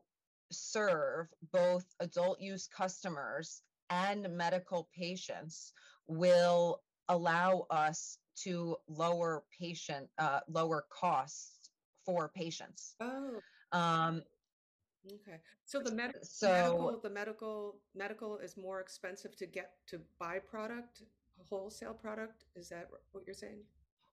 serve 0.52 1.28
both 1.52 1.84
adult 2.00 2.40
use 2.40 2.68
customers 2.68 3.62
and 3.90 4.28
medical 4.36 4.88
patients 4.96 5.72
will 6.06 6.80
allow 7.08 7.66
us 7.70 8.18
to 8.36 8.76
lower 8.88 9.42
patient 9.58 10.08
uh, 10.18 10.40
lower 10.48 10.84
costs 10.90 11.70
for 12.04 12.30
patients. 12.34 12.94
Oh. 13.00 13.40
Um, 13.72 14.22
okay. 15.06 15.38
So 15.64 15.80
the 15.80 15.92
med- 15.92 16.14
so 16.22 16.48
medical, 16.48 17.00
the 17.02 17.10
medical 17.10 17.76
medical 17.94 18.38
is 18.38 18.56
more 18.56 18.80
expensive 18.80 19.36
to 19.36 19.46
get 19.46 19.72
to 19.88 20.00
buy 20.18 20.38
product, 20.38 21.02
wholesale 21.48 21.94
product. 21.94 22.44
Is 22.54 22.68
that 22.70 22.88
what 23.12 23.24
you're 23.26 23.34
saying? 23.34 23.60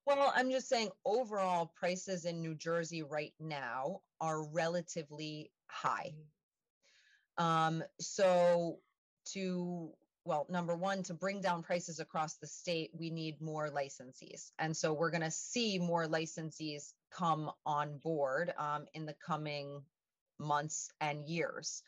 Well, 0.08 0.32
I'm 0.34 0.50
just 0.50 0.70
saying 0.70 0.88
overall 1.04 1.70
prices 1.78 2.24
in 2.24 2.40
New 2.40 2.54
Jersey 2.54 3.02
right 3.02 3.34
now 3.38 4.00
are 4.22 4.42
relatively 4.42 5.50
high. 5.66 6.14
Mm-hmm. 7.38 7.44
Um, 7.44 7.84
so 8.00 8.78
to 9.34 9.90
well, 10.24 10.46
number 10.48 10.76
one, 10.76 11.02
to 11.04 11.14
bring 11.14 11.42
down 11.42 11.62
prices 11.62 12.00
across 12.00 12.36
the 12.36 12.46
state, 12.46 12.90
we 12.98 13.10
need 13.10 13.40
more 13.42 13.68
licensees. 13.68 14.50
And 14.58 14.74
so 14.74 14.94
we're 14.94 15.10
going 15.10 15.22
to 15.22 15.30
see 15.30 15.78
more 15.78 16.06
licensees 16.06 16.94
come 17.10 17.50
on 17.66 17.98
board 17.98 18.54
um, 18.58 18.86
in 18.94 19.04
the 19.04 19.16
coming 19.24 19.82
months 20.38 20.90
and 21.02 21.26
years. 21.26 21.82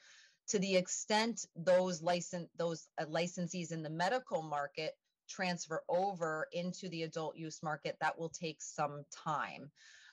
To 0.49 0.59
the 0.59 0.77
extent 0.77 1.47
those 1.57 2.03
license 2.03 2.51
those 2.59 2.87
uh, 3.01 3.07
licensees 3.07 3.73
in 3.73 3.83
the 3.83 3.89
medical 3.89 4.43
market 4.43 4.93
transfer 5.31 5.83
over 5.89 6.49
into 6.53 6.89
the 6.89 7.05
adult 7.05 7.37
use 7.37 7.63
market, 7.63 7.97
that 8.01 8.19
will 8.19 8.29
take 8.29 8.61
some 8.61 9.05
time. 9.11 9.71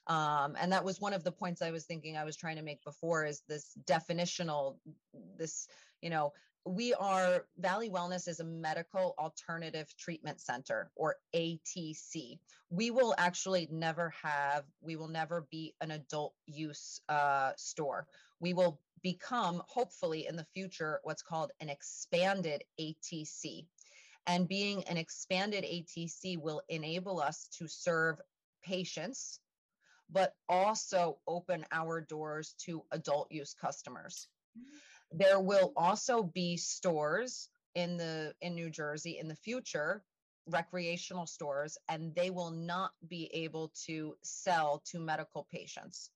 Um, 0.08 0.56
and 0.60 0.72
that 0.72 0.86
was 0.86 1.02
one 1.02 1.14
of 1.14 1.24
the 1.24 1.32
points 1.32 1.62
I 1.62 1.72
was 1.72 1.86
thinking 1.86 2.16
I 2.16 2.24
was 2.24 2.38
trying 2.38 2.56
to 2.56 2.62
make 2.62 2.84
before 2.84 3.26
is 3.26 3.42
this 3.50 3.74
definitional, 3.86 4.78
this, 5.38 5.68
you 6.02 6.10
know, 6.10 6.32
we 6.68 6.94
are 6.94 7.46
Valley 7.58 7.90
Wellness 7.90 8.28
is 8.28 8.40
a 8.40 8.46
medical 8.46 9.16
alternative 9.18 9.94
treatment 9.98 10.42
center 10.42 10.92
or 10.96 11.16
ATC. 11.34 12.40
We 12.70 12.92
will 12.92 13.16
actually 13.18 13.70
never 13.72 14.14
have, 14.22 14.66
we 14.82 14.98
will 14.98 15.08
never 15.08 15.48
be 15.50 15.74
an 15.82 15.92
adult 15.92 16.34
use 16.46 17.02
uh, 17.08 17.52
store. 17.56 18.08
We 18.40 18.54
will 18.54 18.80
become, 19.02 19.64
hopefully 19.68 20.28
in 20.28 20.36
the 20.36 20.46
future, 20.54 21.00
what's 21.04 21.22
called 21.22 21.52
an 21.62 21.70
expanded 21.70 22.64
ATC. 22.80 23.66
And 24.28 24.48
being 24.48 24.84
an 24.86 24.98
expanded 24.98 25.64
ATC 25.64 26.38
will 26.38 26.62
enable 26.70 27.20
us 27.22 27.48
to 27.58 27.68
serve 27.68 28.18
patients, 28.64 29.40
but 30.10 30.36
also 30.50 31.20
open 31.28 31.66
our 31.72 32.02
doors 32.02 32.54
to 32.66 32.84
adult 32.92 33.32
use 33.32 33.56
customers. 33.60 34.28
There 35.12 35.40
will 35.40 35.72
also 35.78 36.24
be 36.24 36.58
stores 36.58 37.50
in 37.76 37.96
the 37.96 38.34
in 38.42 38.56
New 38.56 38.70
Jersey 38.70 39.18
in 39.20 39.28
the 39.28 39.36
future 39.36 40.04
recreational 40.48 41.28
stores 41.28 41.78
and 41.90 42.16
they 42.16 42.30
will 42.30 42.52
not 42.52 42.92
be 43.08 43.30
able 43.34 43.72
to 43.86 44.16
sell 44.24 44.82
to 44.86 45.00
medical 45.00 45.48
patients. 45.52 46.10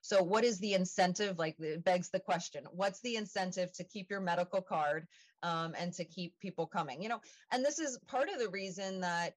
So, 0.00 0.22
what 0.22 0.44
is 0.44 0.58
the 0.58 0.74
incentive? 0.74 1.38
Like, 1.38 1.56
it 1.58 1.84
begs 1.84 2.10
the 2.10 2.20
question 2.20 2.64
what's 2.72 3.00
the 3.00 3.16
incentive 3.16 3.72
to 3.74 3.84
keep 3.84 4.10
your 4.10 4.20
medical 4.20 4.62
card 4.62 5.06
um, 5.42 5.74
and 5.78 5.92
to 5.94 6.04
keep 6.04 6.38
people 6.40 6.66
coming? 6.66 7.02
You 7.02 7.08
know, 7.08 7.20
and 7.52 7.64
this 7.64 7.78
is 7.78 7.98
part 8.06 8.28
of 8.28 8.38
the 8.38 8.48
reason 8.48 9.00
that 9.00 9.34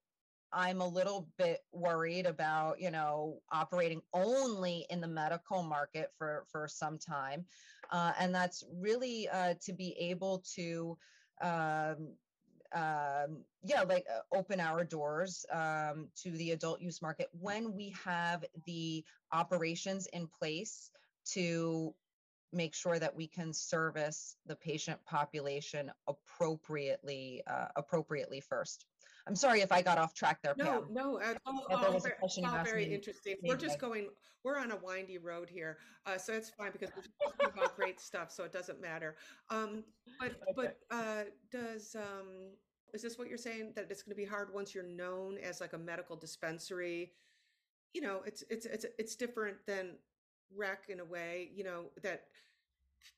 I'm 0.52 0.80
a 0.80 0.86
little 0.86 1.28
bit 1.38 1.60
worried 1.72 2.26
about, 2.26 2.80
you 2.80 2.90
know, 2.90 3.40
operating 3.50 4.02
only 4.12 4.86
in 4.90 5.00
the 5.00 5.08
medical 5.08 5.62
market 5.62 6.10
for 6.18 6.44
for 6.50 6.68
some 6.68 6.98
time, 6.98 7.44
uh, 7.90 8.12
and 8.18 8.34
that's 8.34 8.64
really 8.74 9.28
uh, 9.28 9.54
to 9.64 9.72
be 9.72 9.96
able 9.98 10.44
to 10.54 10.96
um, 11.42 12.14
um, 12.74 13.44
yeah, 13.62 13.82
like 13.82 14.04
uh, 14.10 14.36
open 14.36 14.60
our 14.60 14.84
doors 14.84 15.44
um, 15.52 16.08
to 16.22 16.30
the 16.32 16.52
adult 16.52 16.80
use 16.80 17.02
market 17.02 17.28
when 17.38 17.74
we 17.74 17.94
have 18.04 18.44
the 18.66 19.04
operations 19.32 20.06
in 20.12 20.26
place 20.26 20.90
to 21.24 21.94
make 22.52 22.74
sure 22.74 22.98
that 22.98 23.14
we 23.14 23.26
can 23.26 23.52
service 23.52 24.36
the 24.46 24.56
patient 24.56 24.98
population 25.04 25.90
appropriately 26.08 27.42
uh, 27.46 27.66
appropriately 27.76 28.40
first. 28.40 28.86
I'm 29.26 29.36
sorry 29.36 29.60
if 29.60 29.70
I 29.70 29.82
got 29.82 29.98
off 29.98 30.14
track 30.14 30.40
there. 30.42 30.54
No, 30.56 30.64
Pam. 30.64 30.86
no, 30.90 31.20
uh, 31.20 31.34
all, 31.46 31.66
all, 31.70 32.00
very, 32.00 32.14
all 32.20 32.64
very 32.64 32.92
interesting. 32.92 33.36
We're 33.42 33.56
just 33.56 33.78
going. 33.78 34.08
We're 34.44 34.58
on 34.58 34.72
a 34.72 34.76
windy 34.76 35.18
road 35.18 35.48
here, 35.48 35.78
uh, 36.06 36.18
so 36.18 36.32
it's 36.32 36.50
fine 36.50 36.72
because 36.72 36.90
we're 36.96 37.30
talking 37.30 37.56
about 37.56 37.76
great 37.76 38.00
stuff, 38.00 38.32
so 38.32 38.42
it 38.42 38.52
doesn't 38.52 38.80
matter. 38.80 39.14
Um, 39.50 39.84
but 40.18 40.32
okay. 40.50 40.52
but 40.56 40.78
uh, 40.90 41.22
does 41.52 41.94
um, 41.94 42.50
is 42.92 43.02
this 43.02 43.18
what 43.18 43.28
you're 43.28 43.38
saying 43.38 43.72
that 43.76 43.86
it's 43.90 44.02
going 44.02 44.14
to 44.14 44.20
be 44.20 44.24
hard 44.24 44.52
once 44.52 44.74
you're 44.74 44.82
known 44.82 45.38
as 45.38 45.60
like 45.60 45.72
a 45.72 45.78
medical 45.78 46.16
dispensary? 46.16 47.12
You 47.94 48.00
know, 48.00 48.22
it's 48.26 48.42
it's 48.50 48.66
it's 48.66 48.86
it's 48.98 49.14
different 49.14 49.56
than 49.66 49.90
rec 50.56 50.84
in 50.88 51.00
a 51.00 51.04
way. 51.04 51.50
You 51.54 51.64
know 51.64 51.84
that 52.02 52.24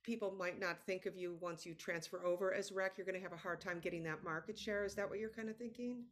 people 0.02 0.34
might 0.38 0.58
not 0.58 0.78
think 0.86 1.06
of 1.06 1.16
you 1.16 1.36
once 1.40 1.66
you 1.66 1.74
transfer 1.74 2.24
over 2.24 2.52
as 2.52 2.72
rec. 2.72 2.96
You're 2.96 3.06
going 3.06 3.16
to 3.16 3.22
have 3.22 3.32
a 3.32 3.36
hard 3.36 3.60
time 3.60 3.80
getting 3.80 4.02
that 4.04 4.24
market 4.24 4.58
share. 4.58 4.84
Is 4.84 4.94
that 4.94 5.08
what 5.08 5.18
you're 5.18 5.30
kind 5.30 5.48
of 5.48 5.56
thinking? 5.56 6.04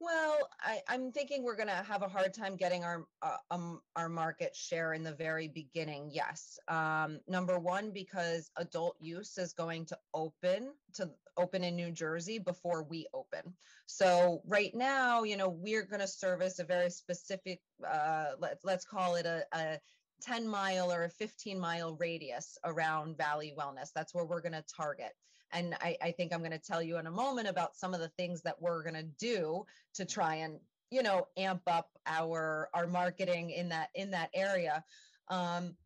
Well, 0.00 0.48
I, 0.60 0.82
am 0.88 1.12
thinking 1.12 1.44
we're 1.44 1.56
going 1.56 1.68
to 1.68 1.74
have 1.74 2.02
a 2.02 2.08
hard 2.08 2.34
time 2.34 2.56
getting 2.56 2.84
our 2.84 3.06
uh, 3.22 3.36
um, 3.50 3.80
our 3.96 4.08
market 4.08 4.54
share 4.54 4.92
in 4.92 5.04
the 5.04 5.14
very 5.14 5.48
beginning. 5.48 6.10
Yes, 6.12 6.58
um, 6.68 7.20
number 7.28 7.58
one 7.58 7.90
because 7.90 8.50
adult 8.56 8.96
use 9.00 9.38
is 9.38 9.52
going 9.52 9.86
to 9.86 9.98
open 10.12 10.72
to 10.94 11.10
open 11.36 11.64
in 11.64 11.76
New 11.76 11.90
Jersey 11.90 12.38
before 12.38 12.82
we 12.82 13.06
open. 13.14 13.54
So 13.86 14.42
right 14.46 14.74
now, 14.74 15.22
you 15.22 15.36
know, 15.36 15.48
we're 15.48 15.84
going 15.84 16.00
to 16.00 16.08
service 16.08 16.58
a 16.58 16.64
very 16.64 16.90
specific. 16.90 17.60
Uh, 17.86 18.32
let, 18.38 18.58
let's 18.64 18.84
call 18.84 19.14
it 19.14 19.26
a, 19.26 19.44
a 19.54 19.78
10 20.24 20.46
mile 20.48 20.92
or 20.92 21.04
a 21.04 21.10
15 21.10 21.58
mile 21.58 21.96
radius 21.96 22.58
around 22.64 23.16
Valley 23.16 23.54
Wellness. 23.58 23.90
That's 23.94 24.14
where 24.14 24.24
we're 24.24 24.40
going 24.40 24.52
to 24.52 24.64
target. 24.74 25.12
And 25.52 25.74
I, 25.80 25.96
I 26.02 26.10
think 26.12 26.32
I'm 26.32 26.40
going 26.40 26.50
to 26.52 26.58
tell 26.58 26.82
you 26.82 26.98
in 26.98 27.06
a 27.06 27.10
moment 27.10 27.48
about 27.48 27.76
some 27.76 27.94
of 27.94 28.00
the 28.00 28.08
things 28.08 28.42
that 28.42 28.60
we're 28.60 28.82
going 28.82 28.94
to 28.94 29.08
do 29.18 29.64
to 29.94 30.04
try 30.04 30.36
and 30.36 30.58
you 30.90 31.02
know 31.02 31.26
amp 31.36 31.62
up 31.66 31.88
our 32.06 32.68
our 32.74 32.86
marketing 32.86 33.50
in 33.50 33.68
that 33.68 33.90
in 33.94 34.10
that 34.12 34.30
area. 34.34 34.84
Um, 35.28 35.76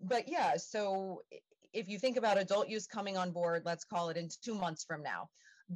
but 0.00 0.28
yeah, 0.28 0.56
so 0.56 1.22
if 1.72 1.88
you 1.88 1.98
think 1.98 2.16
about 2.16 2.38
adult 2.38 2.68
use 2.68 2.86
coming 2.86 3.16
on 3.16 3.32
board, 3.32 3.62
let's 3.64 3.84
call 3.84 4.08
it 4.08 4.16
in 4.16 4.28
two 4.42 4.54
months 4.54 4.84
from 4.84 5.02
now, 5.02 5.28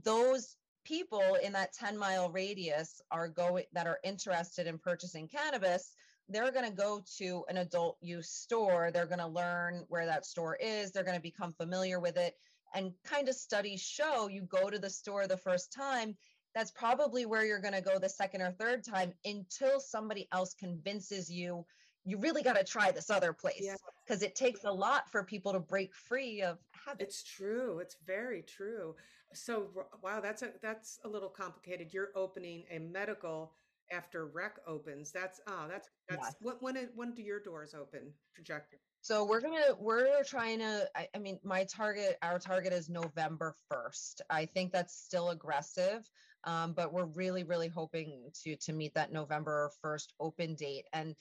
those 0.04 0.56
people 0.84 1.36
in 1.42 1.52
that 1.52 1.72
10 1.74 1.98
mile 1.98 2.30
radius 2.30 3.00
are 3.10 3.28
going 3.28 3.64
that 3.72 3.86
are 3.86 3.98
interested 4.04 4.66
in 4.66 4.78
purchasing 4.78 5.28
cannabis 5.28 5.94
they're 6.28 6.52
going 6.52 6.68
to 6.68 6.76
go 6.76 7.02
to 7.18 7.44
an 7.48 7.58
adult 7.58 7.96
use 8.00 8.28
store 8.28 8.90
they're 8.92 9.06
going 9.06 9.18
to 9.18 9.26
learn 9.26 9.84
where 9.88 10.06
that 10.06 10.26
store 10.26 10.56
is 10.60 10.92
they're 10.92 11.04
going 11.04 11.16
to 11.16 11.22
become 11.22 11.52
familiar 11.52 12.00
with 12.00 12.16
it 12.16 12.34
and 12.74 12.92
kind 13.04 13.28
of 13.28 13.34
studies 13.34 13.80
show 13.80 14.28
you 14.28 14.42
go 14.42 14.70
to 14.70 14.78
the 14.78 14.90
store 14.90 15.26
the 15.26 15.36
first 15.36 15.72
time 15.72 16.16
that's 16.54 16.70
probably 16.70 17.26
where 17.26 17.44
you're 17.44 17.60
going 17.60 17.74
to 17.74 17.80
go 17.80 17.98
the 17.98 18.08
second 18.08 18.40
or 18.40 18.50
third 18.52 18.84
time 18.84 19.12
until 19.24 19.80
somebody 19.80 20.28
else 20.32 20.54
convinces 20.54 21.30
you 21.30 21.64
you 22.04 22.16
really 22.18 22.42
got 22.42 22.56
to 22.56 22.64
try 22.64 22.90
this 22.90 23.10
other 23.10 23.32
place 23.32 23.68
because 24.06 24.22
yeah. 24.22 24.28
it 24.28 24.34
takes 24.34 24.64
a 24.64 24.72
lot 24.72 25.10
for 25.10 25.22
people 25.22 25.52
to 25.52 25.60
break 25.60 25.94
free 25.94 26.40
of 26.40 26.58
habits. 26.72 27.20
It's 27.20 27.22
true. 27.22 27.80
It's 27.80 27.96
very 28.06 28.42
true. 28.42 28.94
So 29.34 29.66
wow, 30.02 30.20
that's 30.20 30.42
a 30.42 30.52
that's 30.62 31.00
a 31.04 31.08
little 31.08 31.28
complicated. 31.28 31.92
You're 31.92 32.10
opening 32.14 32.64
a 32.70 32.78
medical 32.78 33.52
after 33.92 34.26
rec 34.26 34.56
opens. 34.66 35.12
That's 35.12 35.40
oh, 35.46 35.66
that's 35.68 35.88
that's 36.08 36.36
yeah. 36.40 36.50
when 36.60 36.74
when 36.74 36.88
when 36.94 37.14
do 37.14 37.22
your 37.22 37.40
doors 37.40 37.74
open? 37.74 38.12
Trajectory. 38.34 38.80
So 39.00 39.24
we're 39.24 39.40
gonna 39.40 39.74
we're 39.78 40.22
trying 40.24 40.58
to. 40.58 40.88
I, 40.96 41.08
I, 41.14 41.18
mean, 41.18 41.38
my 41.44 41.64
target, 41.64 42.18
our 42.22 42.38
target 42.38 42.72
is 42.72 42.88
November 42.88 43.54
first. 43.70 44.22
I 44.28 44.44
think 44.46 44.72
that's 44.72 44.96
still 44.96 45.30
aggressive, 45.30 46.08
um, 46.44 46.72
but 46.72 46.92
we're 46.92 47.06
really 47.06 47.44
really 47.44 47.68
hoping 47.68 48.30
to 48.42 48.56
to 48.56 48.72
meet 48.72 48.94
that 48.94 49.12
November 49.12 49.70
first 49.80 50.12
open 50.20 50.54
date. 50.54 50.86
And 50.92 51.14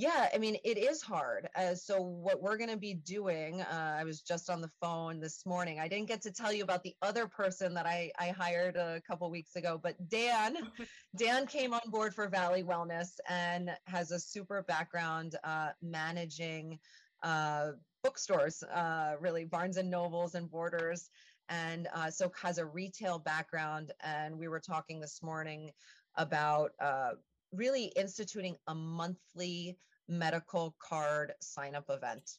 yeah, 0.00 0.30
I 0.34 0.38
mean, 0.38 0.56
it 0.64 0.78
is 0.78 1.02
hard. 1.02 1.50
Uh, 1.54 1.74
so 1.74 2.00
what 2.00 2.40
we're 2.40 2.56
going 2.56 2.70
to 2.70 2.78
be 2.78 2.94
doing, 2.94 3.60
uh, 3.60 3.96
I 4.00 4.04
was 4.04 4.22
just 4.22 4.48
on 4.48 4.62
the 4.62 4.70
phone 4.80 5.20
this 5.20 5.44
morning. 5.44 5.78
I 5.78 5.88
didn't 5.88 6.08
get 6.08 6.22
to 6.22 6.32
tell 6.32 6.54
you 6.54 6.62
about 6.62 6.82
the 6.82 6.94
other 7.02 7.26
person 7.26 7.74
that 7.74 7.84
I, 7.84 8.10
I 8.18 8.28
hired 8.28 8.76
a 8.76 9.02
couple 9.06 9.30
weeks 9.30 9.56
ago, 9.56 9.78
but 9.82 9.96
Dan, 10.08 10.56
Dan 11.16 11.46
came 11.46 11.74
on 11.74 11.82
board 11.88 12.14
for 12.14 12.28
Valley 12.28 12.62
Wellness 12.62 13.10
and 13.28 13.76
has 13.84 14.10
a 14.10 14.18
super 14.18 14.62
background 14.62 15.36
uh, 15.44 15.68
managing 15.82 16.78
uh, 17.22 17.72
bookstores, 18.02 18.62
uh, 18.62 19.16
really 19.20 19.44
Barnes 19.44 19.76
and 19.76 19.90
Nobles 19.90 20.34
and 20.34 20.50
Borders. 20.50 21.10
And 21.50 21.88
uh, 21.94 22.10
so 22.10 22.32
has 22.40 22.56
a 22.56 22.64
retail 22.64 23.18
background. 23.18 23.92
And 24.02 24.38
we 24.38 24.48
were 24.48 24.60
talking 24.60 24.98
this 24.98 25.22
morning 25.22 25.72
about 26.16 26.70
really 27.52 27.92
instituting 27.96 28.56
a 28.66 28.74
monthly 28.74 29.76
medical 30.08 30.74
card 30.78 31.32
sign 31.40 31.74
up 31.74 31.84
event. 31.88 32.38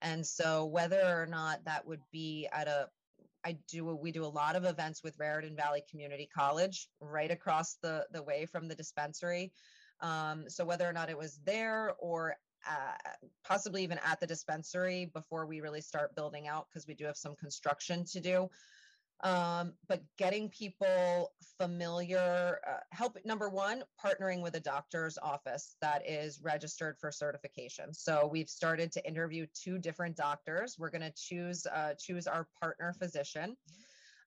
And 0.00 0.26
so 0.26 0.66
whether 0.66 1.00
or 1.00 1.26
not 1.26 1.64
that 1.64 1.86
would 1.86 2.02
be 2.10 2.48
at 2.52 2.68
a 2.68 2.88
I 3.44 3.56
do 3.68 3.84
we 3.84 4.12
do 4.12 4.24
a 4.24 4.26
lot 4.26 4.54
of 4.54 4.64
events 4.64 5.02
with 5.02 5.18
Raritan 5.18 5.56
Valley 5.56 5.82
Community 5.90 6.28
College 6.32 6.88
right 7.00 7.30
across 7.30 7.76
the 7.82 8.06
the 8.12 8.22
way 8.22 8.46
from 8.46 8.68
the 8.68 8.74
dispensary. 8.74 9.52
Um, 10.00 10.44
so 10.48 10.64
whether 10.64 10.88
or 10.88 10.92
not 10.92 11.10
it 11.10 11.18
was 11.18 11.40
there 11.44 11.92
or 11.98 12.36
uh, 12.68 13.10
possibly 13.44 13.82
even 13.82 13.98
at 14.04 14.20
the 14.20 14.26
dispensary 14.26 15.10
before 15.12 15.46
we 15.46 15.60
really 15.60 15.80
start 15.80 16.14
building 16.14 16.46
out 16.46 16.66
because 16.68 16.86
we 16.86 16.94
do 16.94 17.04
have 17.04 17.16
some 17.16 17.34
construction 17.36 18.04
to 18.04 18.20
do 18.20 18.48
um, 19.22 19.72
but 19.88 20.02
getting 20.18 20.48
people 20.48 21.32
familiar 21.60 22.58
uh, 22.68 22.78
help 22.90 23.16
number 23.24 23.48
one 23.48 23.82
partnering 24.04 24.42
with 24.42 24.54
a 24.54 24.60
doctor's 24.60 25.18
office 25.22 25.76
that 25.80 26.02
is 26.08 26.40
registered 26.42 26.96
for 26.98 27.10
certification 27.12 27.92
so 27.92 28.28
we've 28.30 28.48
started 28.48 28.90
to 28.90 29.06
interview 29.06 29.46
two 29.54 29.78
different 29.78 30.16
doctors 30.16 30.76
we're 30.78 30.90
going 30.90 31.02
to 31.02 31.12
choose 31.16 31.66
uh, 31.66 31.94
choose 31.98 32.26
our 32.26 32.46
partner 32.60 32.94
physician 32.98 33.56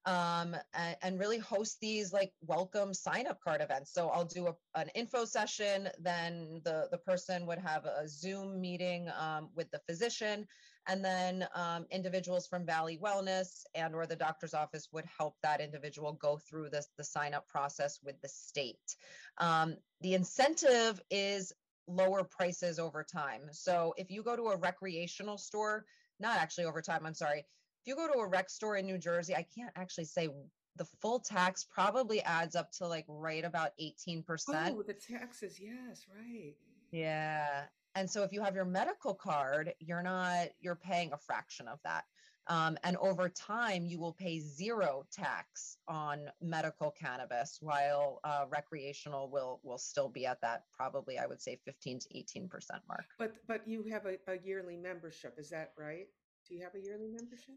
um, 0.05 0.55
and, 0.75 0.95
and, 1.01 1.19
really 1.19 1.39
host 1.39 1.79
these 1.81 2.13
like 2.13 2.31
welcome 2.45 2.93
sign 2.93 3.25
up 3.25 3.39
card 3.41 3.61
events. 3.61 3.91
So 3.91 4.09
I'll 4.09 4.23
do 4.23 4.47
a, 4.47 4.79
an 4.79 4.89
info 4.93 5.25
session, 5.25 5.89
then 5.99 6.61
the, 6.63 6.87
the 6.91 6.99
person 6.99 7.47
would 7.47 7.57
have 7.57 7.85
a 7.85 8.07
Zoom 8.07 8.61
meeting 8.61 9.09
um, 9.19 9.49
with 9.55 9.69
the 9.71 9.79
physician, 9.79 10.47
and 10.87 11.03
then 11.03 11.47
um, 11.55 11.85
individuals 11.91 12.47
from 12.47 12.65
Valley 12.65 12.99
Wellness 13.01 13.63
and 13.73 13.95
or 13.95 14.05
the 14.05 14.15
doctor's 14.15 14.53
office 14.53 14.89
would 14.91 15.05
help 15.17 15.35
that 15.41 15.61
individual 15.61 16.13
go 16.13 16.37
through 16.37 16.69
this, 16.69 16.87
the 16.97 17.03
sign 17.03 17.33
up 17.33 17.47
process 17.47 17.99
with 18.03 18.19
the 18.21 18.27
state. 18.27 18.95
Um, 19.39 19.75
the 20.01 20.13
incentive 20.13 21.01
is 21.09 21.53
lower 21.87 22.23
prices 22.23 22.79
over 22.79 23.03
time. 23.03 23.41
So 23.51 23.93
if 23.97 24.09
you 24.09 24.23
go 24.23 24.35
to 24.35 24.43
a 24.49 24.57
recreational 24.57 25.37
store, 25.37 25.85
not 26.19 26.37
actually 26.37 26.65
over 26.65 26.81
time, 26.81 27.05
I'm 27.05 27.13
sorry, 27.13 27.39
if 27.39 27.87
you 27.87 27.95
go 27.95 28.07
to 28.07 28.19
a 28.19 28.27
rec 28.27 28.49
store 28.49 28.77
in 28.77 28.85
New 28.85 28.97
Jersey, 28.97 29.35
I 29.35 29.45
can't 29.55 29.71
actually 29.75 30.05
say 30.05 30.29
the 30.77 30.85
full 31.01 31.19
tax 31.19 31.65
probably 31.71 32.21
adds 32.21 32.55
up 32.55 32.71
to 32.73 32.87
like 32.87 33.05
right 33.07 33.45
about 33.45 33.71
18%. 33.81 34.23
Oh, 34.49 34.83
the 34.85 34.93
taxes, 34.93 35.59
yes, 35.59 36.05
right. 36.13 36.55
Yeah. 36.91 37.63
And 37.95 38.09
so 38.09 38.23
if 38.23 38.31
you 38.33 38.43
have 38.43 38.55
your 38.55 38.65
medical 38.65 39.13
card, 39.13 39.73
you're 39.79 40.03
not, 40.03 40.49
you're 40.59 40.75
paying 40.75 41.13
a 41.13 41.17
fraction 41.17 41.67
of 41.67 41.79
that. 41.83 42.03
Um, 42.47 42.77
and 42.83 42.95
over 42.97 43.29
time, 43.29 43.85
you 43.85 43.99
will 43.99 44.13
pay 44.13 44.39
zero 44.39 45.05
tax 45.11 45.77
on 45.87 46.29
medical 46.41 46.91
cannabis, 46.91 47.57
while 47.59 48.19
uh, 48.23 48.45
recreational 48.49 49.31
will 49.31 49.59
will 49.63 49.79
still 49.79 50.09
be 50.09 50.27
at 50.27 50.41
that 50.41 50.63
probably 50.71 51.17
I 51.17 51.25
would 51.25 51.41
say 51.41 51.57
15 51.65 51.99
to 51.99 52.07
18 52.15 52.47
percent 52.47 52.81
mark. 52.87 53.05
But 53.17 53.33
but 53.47 53.67
you 53.67 53.83
have 53.91 54.05
a, 54.05 54.17
a 54.31 54.37
yearly 54.43 54.77
membership, 54.77 55.39
is 55.39 55.49
that 55.49 55.71
right? 55.75 56.05
Do 56.47 56.53
you 56.53 56.61
have 56.61 56.75
a 56.75 56.79
yearly 56.79 57.07
membership? 57.07 57.55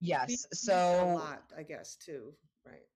Yes. 0.00 0.46
So 0.54 0.74
a 0.74 1.18
lot, 1.18 1.42
I 1.56 1.62
guess, 1.62 1.96
too. 1.96 2.32
Right. 2.64 2.86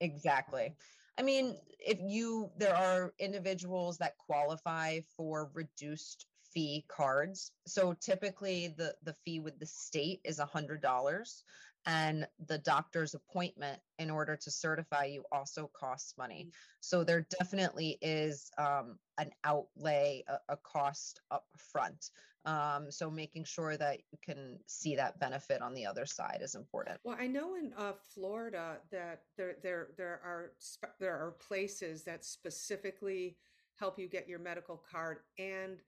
exactly. 0.00 0.74
I 1.18 1.22
mean, 1.22 1.56
if 1.78 1.98
you, 2.00 2.50
there 2.58 2.74
are 2.74 3.12
individuals 3.18 3.98
that 3.98 4.16
qualify 4.18 5.00
for 5.16 5.50
reduced 5.54 6.26
fee 6.54 6.84
cards. 6.88 7.52
So 7.66 7.94
typically 8.00 8.74
the, 8.76 8.94
the 9.02 9.14
fee 9.24 9.40
with 9.40 9.58
the 9.58 9.66
state 9.66 10.20
is 10.24 10.38
a 10.38 10.46
hundred 10.46 10.80
dollars 10.80 11.44
and 11.86 12.26
the 12.46 12.58
doctor's 12.58 13.14
appointment 13.14 13.80
in 13.98 14.10
order 14.10 14.36
to 14.36 14.50
certify 14.50 15.04
you 15.04 15.24
also 15.32 15.70
costs 15.78 16.14
money. 16.16 16.48
So 16.80 17.04
there 17.04 17.26
definitely 17.38 17.98
is 18.00 18.50
um, 18.56 18.98
an 19.18 19.30
outlay, 19.44 20.24
a, 20.28 20.38
a 20.48 20.56
cost 20.56 21.20
up 21.30 21.44
front. 21.58 22.10
Um, 22.46 22.90
so 22.90 23.10
making 23.10 23.44
sure 23.44 23.76
that 23.76 24.00
you 24.12 24.18
can 24.22 24.58
see 24.66 24.96
that 24.96 25.18
benefit 25.18 25.62
on 25.62 25.74
the 25.74 25.86
other 25.86 26.04
side 26.04 26.40
is 26.42 26.54
important. 26.54 26.98
Well, 27.02 27.16
I 27.18 27.26
know 27.26 27.54
in 27.54 27.72
uh, 27.76 27.92
Florida 28.14 28.78
that 28.92 29.22
there 29.38 29.56
there 29.62 29.88
there 29.96 30.20
are 30.22 30.52
there 31.00 31.14
are 31.14 31.36
places 31.48 32.04
that 32.04 32.22
specifically 32.22 33.38
help 33.76 33.98
you 33.98 34.08
get 34.08 34.28
your 34.28 34.38
medical 34.38 34.82
card 34.90 35.18
and 35.38 35.78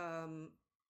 um, 0.00 0.48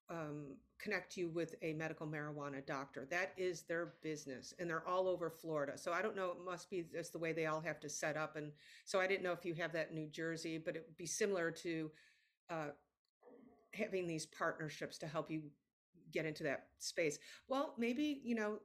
um, 0.09 0.57
connect 0.79 1.17
you 1.17 1.29
with 1.29 1.55
a 1.63 1.73
medical 1.75 2.07
marijuana 2.07 2.65
doctor. 2.65 3.07
That 3.11 3.33
is 3.37 3.63
their 3.63 3.95
business, 4.03 4.55
and 4.59 4.69
they're 4.69 4.87
all 4.87 5.09
over 5.09 5.31
Florida. 5.31 5.77
So 5.77 5.93
I 5.93 6.03
don't 6.03 6.17
know. 6.17 6.31
It 6.31 6.45
must 6.45 6.71
be 6.71 6.85
just 6.93 7.13
the 7.13 7.19
way 7.19 7.33
they 7.33 7.47
all 7.47 7.61
have 7.61 7.81
to 7.81 7.89
set 7.89 8.17
up. 8.17 8.37
And 8.37 8.53
so 8.85 9.01
I 9.01 9.07
didn't 9.07 9.23
know 9.23 9.33
if 9.33 9.45
you 9.45 9.55
have 9.55 9.73
that 9.73 9.91
in 9.91 9.95
New 9.95 10.09
Jersey, 10.09 10.59
but 10.59 10.77
it 10.77 10.85
would 10.87 10.97
be 10.97 11.07
similar 11.07 11.51
to 11.51 11.91
uh, 12.49 12.69
having 13.73 14.07
these 14.07 14.27
partnerships 14.27 14.99
to 14.99 15.07
help 15.07 15.31
you 15.31 15.43
get 16.13 16.27
into 16.27 16.43
that 16.43 16.67
space. 16.79 17.19
Well, 17.49 17.75
maybe 17.79 18.21
you 18.25 18.35
know 18.35 18.59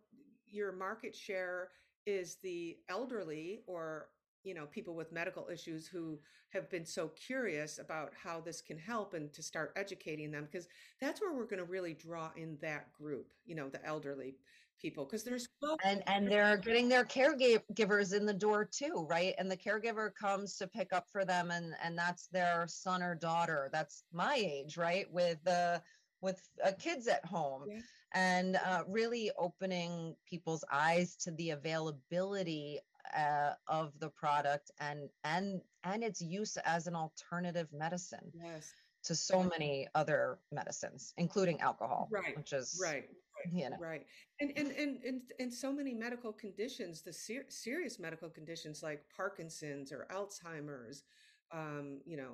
your 0.50 0.72
market 0.72 1.16
share 1.16 1.70
is 2.06 2.38
the 2.42 2.78
elderly 2.90 3.62
or 3.68 4.10
you 4.46 4.54
know 4.54 4.66
people 4.68 4.96
with 4.96 5.12
medical 5.12 5.48
issues 5.52 5.88
who 5.88 6.18
have 6.50 6.70
been 6.70 6.86
so 6.86 7.10
curious 7.10 7.80
about 7.80 8.14
how 8.24 8.40
this 8.40 8.62
can 8.62 8.78
help 8.78 9.14
and 9.14 9.34
to 9.34 9.44
start 9.44 9.74
educating 9.76 10.32
them 10.32 10.48
because 10.50 10.68
that's 11.02 11.20
where 11.20 11.34
we're 11.34 11.46
going 11.46 11.58
to 11.58 11.66
really 11.66 11.94
draw 11.94 12.30
in 12.38 12.58
that 12.62 12.94
group 12.94 13.34
you 13.46 13.56
know 13.56 13.68
the 13.70 13.84
elderly 13.86 14.36
people 14.82 15.06
because 15.06 15.24
there's 15.24 15.48
so 15.64 15.78
and 15.84 16.04
and 16.08 16.30
they're 16.30 16.58
getting 16.58 16.90
their 16.90 17.06
caregivers 17.06 18.14
in 18.14 18.26
the 18.26 18.34
door 18.34 18.66
too 18.66 19.06
right? 19.10 19.34
And 19.38 19.50
the 19.50 19.58
caregiver 19.58 20.14
comes 20.14 20.58
to 20.58 20.68
pick 20.68 20.94
up 20.94 21.06
for 21.12 21.26
them 21.26 21.52
and 21.52 21.74
and 21.84 21.98
that's 21.98 22.28
their 22.28 22.66
son 22.68 23.02
or 23.02 23.16
daughter 23.16 23.70
that's 23.72 24.04
my 24.14 24.36
age 24.36 24.78
right? 24.78 25.12
With 25.12 25.38
the 25.44 25.52
uh, 25.52 25.80
with 26.22 26.42
uh, 26.64 26.72
kids 26.80 27.08
at 27.08 27.24
home 27.26 27.64
yeah. 27.68 27.80
and 28.14 28.58
uh, 28.66 28.84
really 28.88 29.32
opening 29.38 30.16
people's 30.28 30.64
eyes 30.72 31.16
to 31.18 31.32
the 31.32 31.52
availability 31.52 32.80
uh, 33.15 33.54
of 33.67 33.91
the 33.99 34.10
product 34.10 34.71
and 34.80 35.10
and 35.23 35.62
and 35.84 36.04
its 36.04 36.21
use 36.21 36.58
as 36.65 36.88
an 36.88 36.95
alternative 36.95 37.67
medicine 37.73 38.32
yes. 38.34 38.73
to 39.04 39.15
so 39.15 39.43
many 39.43 39.88
other 39.95 40.39
medicines 40.51 41.13
including 41.17 41.60
alcohol 41.62 42.08
right 42.12 42.36
which 42.38 42.54
is 42.54 42.80
right 42.84 43.10
you 43.51 43.69
know 43.69 43.78
right 43.80 44.06
and 44.39 44.51
and 44.58 44.71
and 44.71 44.97
and, 45.04 45.21
and 45.39 45.54
so 45.54 45.71
many 45.71 45.93
medical 45.93 46.32
conditions 46.32 47.01
the 47.01 47.13
ser- 47.13 47.45
serious 47.49 47.99
medical 47.99 48.30
conditions 48.30 48.82
like 48.82 49.04
parkinson's 49.15 49.91
or 49.91 50.08
alzheimer's 50.12 51.04
um, 51.51 51.99
you 52.06 52.17
know 52.17 52.32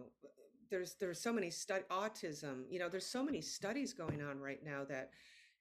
there's 0.69 0.95
there's 0.99 1.19
so 1.19 1.33
many 1.33 1.49
study 1.49 1.83
autism 1.91 2.63
you 2.69 2.79
know 2.79 2.89
there's 2.89 3.05
so 3.05 3.23
many 3.23 3.41
studies 3.41 3.93
going 3.93 4.21
on 4.21 4.39
right 4.39 4.63
now 4.63 4.83
that 4.87 5.11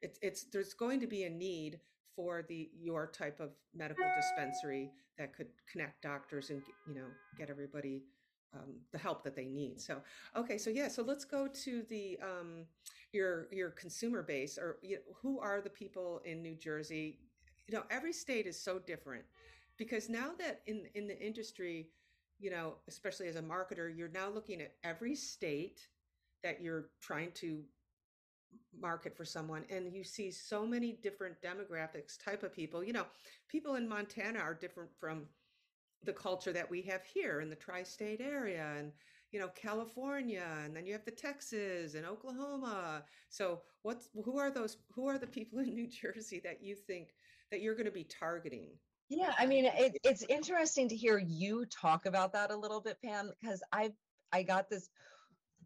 it's 0.03 0.19
it's 0.23 0.45
there's 0.45 0.73
going 0.73 1.01
to 1.01 1.07
be 1.07 1.25
a 1.25 1.31
need 1.31 1.81
for 2.17 2.45
the 2.49 2.71
your 2.79 3.07
type 3.07 3.41
of 3.41 3.51
medical 3.75 4.05
dispensary 4.17 4.91
that 5.19 5.35
could 5.35 5.49
connect 5.71 6.03
doctors 6.03 6.51
and 6.51 6.63
you 6.87 6.95
know 6.95 7.07
get 7.39 7.51
everybody 7.51 8.03
um, 8.55 8.75
the 8.93 8.99
help 8.99 9.23
that 9.25 9.37
they 9.37 9.47
need. 9.47 9.81
So 9.81 10.01
okay, 10.37 10.59
so 10.59 10.71
yeah, 10.71 10.89
so 10.89 11.03
let's 11.03 11.25
go 11.25 11.47
to 11.47 11.83
the 11.89 12.19
um, 12.23 12.67
your 13.13 13.49
your 13.53 13.71
consumer 13.71 14.23
base 14.23 14.59
or 14.59 14.79
you 14.83 14.97
know, 14.97 15.03
who 15.23 15.41
are 15.41 15.61
the 15.61 15.71
people 15.71 16.21
in 16.25 16.43
New 16.43 16.55
Jersey? 16.55 17.19
You 17.69 17.77
know, 17.77 17.85
every 17.91 18.13
state 18.13 18.47
is 18.47 18.61
so 18.61 18.79
different 18.79 19.25
because 19.77 20.09
now 20.09 20.31
that 20.39 20.63
in 20.67 20.87
in 20.95 21.07
the 21.07 21.19
industry, 21.19 21.89
you 22.39 22.51
know, 22.51 22.75
especially 22.89 23.29
as 23.29 23.37
a 23.37 23.43
marketer, 23.43 23.97
you're 23.97 24.09
now 24.09 24.29
looking 24.29 24.61
at 24.61 24.75
every 24.83 25.15
state 25.15 25.87
that 26.43 26.61
you're 26.61 26.89
trying 27.01 27.31
to 27.33 27.63
market 28.81 29.17
for 29.17 29.25
someone 29.25 29.65
and 29.71 29.93
you 29.95 30.03
see 30.03 30.31
so 30.31 30.65
many 30.65 30.93
different 31.03 31.35
demographics 31.43 32.23
type 32.23 32.43
of 32.43 32.55
people 32.55 32.83
you 32.83 32.93
know 32.93 33.05
people 33.49 33.75
in 33.75 33.87
montana 33.89 34.39
are 34.39 34.55
different 34.55 34.91
from 34.99 35.27
the 36.05 36.13
culture 36.13 36.53
that 36.53 36.71
we 36.71 36.83
have 36.83 37.03
here 37.05 37.41
in 37.41 37.51
the 37.51 37.57
tri-state 37.57 38.21
area 38.21 38.73
and 38.79 38.93
you 39.33 39.39
know 39.39 39.49
california 39.49 40.47
and 40.65 40.75
then 40.75 40.87
you 40.87 40.93
have 40.93 41.05
the 41.05 41.11
texas 41.11 41.95
and 41.95 42.07
oklahoma. 42.07 43.05
So 43.29 43.61
what's 43.83 44.09
who 44.25 44.39
are 44.39 44.51
those 44.51 44.79
who 44.95 45.07
are 45.07 45.19
the 45.19 45.27
people 45.27 45.59
in 45.59 45.75
new 45.75 45.87
jersey 45.87 46.41
that 46.45 46.63
you 46.63 46.75
think 46.75 47.15
that 47.51 47.61
you're 47.61 47.75
going 47.75 47.87
to 47.87 47.93
be 47.93 48.05
targeting? 48.05 48.69
Yeah 49.09 49.35
i 49.39 49.47
mean 49.47 49.67
it, 49.67 49.99
it's 50.05 50.23
interesting 50.23 50.89
to 50.89 50.97
hear 50.97 51.19
you 51.19 51.67
talk 51.67 52.07
about 52.07 52.33
that 52.33 52.51
a 52.51 52.57
little 52.57 52.81
bit 52.81 52.97
pam 53.05 53.31
because 53.41 53.63
i 53.73 53.93
i 54.33 54.43
got 54.43 54.71
this 54.71 54.89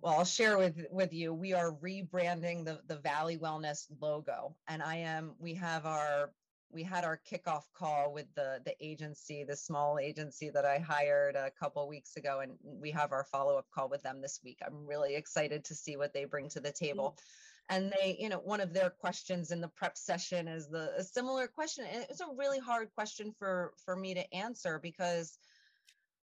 well 0.04 0.18
i'll 0.18 0.24
share 0.24 0.58
with 0.58 0.86
with 0.90 1.14
you 1.14 1.32
we 1.32 1.54
are 1.54 1.72
rebranding 1.82 2.62
the 2.64 2.78
the 2.88 2.98
valley 2.98 3.38
wellness 3.38 3.86
logo. 4.00 4.54
And 4.68 4.82
i 4.82 4.96
am 4.96 5.32
we 5.38 5.54
have 5.54 5.86
our 5.86 6.30
we 6.70 6.82
had 6.82 7.04
our 7.04 7.20
kickoff 7.30 7.62
call 7.72 8.12
with 8.12 8.26
the 8.34 8.60
the 8.66 8.74
agency 8.80 9.44
the 9.44 9.56
small 9.56 9.98
agency 9.98 10.50
that 10.50 10.66
i 10.66 10.78
hired 10.78 11.36
a 11.36 11.50
couple 11.50 11.88
weeks 11.88 12.16
ago. 12.16 12.40
And 12.40 12.52
we 12.62 12.90
have 12.90 13.12
our 13.12 13.24
follow-up 13.24 13.66
call 13.74 13.88
with 13.88 14.02
them 14.02 14.20
this 14.20 14.40
week. 14.44 14.58
I'm 14.64 14.86
really 14.86 15.14
excited 15.14 15.64
to 15.64 15.74
see 15.74 15.96
what 15.96 16.12
they 16.12 16.26
bring 16.26 16.50
to 16.50 16.60
the 16.60 16.72
table. 16.72 17.16
Mm-hmm. 17.16 17.74
and 17.74 17.92
they 17.92 18.18
you 18.20 18.28
know 18.28 18.40
one 18.40 18.60
of 18.60 18.74
their 18.74 18.90
questions 18.90 19.52
in 19.52 19.62
the 19.62 19.68
prep 19.68 19.96
session 19.96 20.48
is 20.48 20.68
the 20.68 20.92
a 20.98 21.02
similar 21.02 21.46
question. 21.46 21.86
And 21.90 22.04
it's 22.10 22.20
a 22.20 22.36
really 22.36 22.58
hard 22.58 22.90
question 22.94 23.32
for 23.38 23.72
for 23.82 23.96
me 23.96 24.12
to 24.12 24.34
answer 24.34 24.78
because 24.78 25.38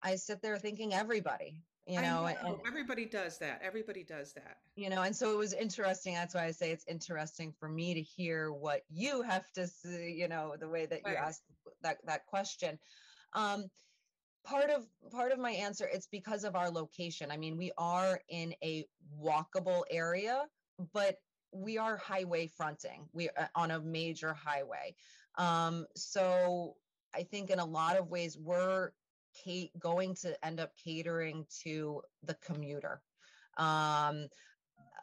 i 0.03 0.17
sit 0.17 0.43
there 0.43 0.59
thinking 0.59 0.93
everybody 0.93 1.63
you 1.87 2.01
know, 2.01 2.23
know. 2.23 2.27
And, 2.27 2.57
everybody 2.67 3.05
does 3.05 3.39
that 3.39 3.61
everybody 3.65 4.05
does 4.05 4.33
that 4.35 4.59
you 4.77 4.91
know 4.91 5.03
and 5.03 5.15
so 5.15 5.33
it 5.33 5.37
was 5.37 5.53
interesting 5.53 6.15
that's 6.15 6.35
why 6.35 6.45
i 6.45 6.51
say 6.51 6.71
it's 6.71 6.85
interesting 6.89 7.53
for 7.59 7.69
me 7.69 7.95
to 7.95 8.01
hear 8.01 8.53
what 8.53 8.83
you 8.91 9.23
have 9.23 9.51
to 9.53 9.67
see 9.67 10.13
you 10.13 10.29
know 10.29 10.55
the 10.59 10.69
way 10.69 10.87
that 10.87 11.01
you 11.07 11.13
right. 11.13 11.19
asked 11.19 11.43
that 11.83 11.99
that 12.07 12.27
question 12.27 12.79
um 13.35 13.65
part 14.45 14.71
of 14.71 14.87
part 15.11 15.33
of 15.33 15.39
my 15.39 15.51
answer 15.53 15.89
it's 15.93 16.07
because 16.07 16.45
of 16.45 16.55
our 16.55 16.71
location 16.71 17.31
i 17.31 17.37
mean 17.37 17.57
we 17.57 17.73
are 17.79 18.21
in 18.29 18.55
a 18.63 18.87
walkable 19.23 19.83
area 19.91 20.45
but 20.93 21.17
we 21.53 21.79
are 21.79 21.97
highway 21.97 22.47
fronting 22.47 23.07
we 23.13 23.29
are 23.31 23.45
uh, 23.45 23.47
on 23.55 23.73
a 23.73 23.81
major 23.81 24.33
highway 24.33 24.95
um 25.37 25.87
so 25.97 26.75
i 27.15 27.23
think 27.23 27.51
in 27.51 27.59
a 27.59 27.65
lot 27.65 27.97
of 27.97 28.09
ways 28.09 28.39
we're 28.39 28.91
Kate 29.35 29.71
going 29.79 30.15
to 30.17 30.45
end 30.45 30.61
up 30.61 30.73
catering 30.83 31.47
to 31.63 32.03
the 32.25 32.35
commuter. 32.35 33.03
Um, 33.57 34.29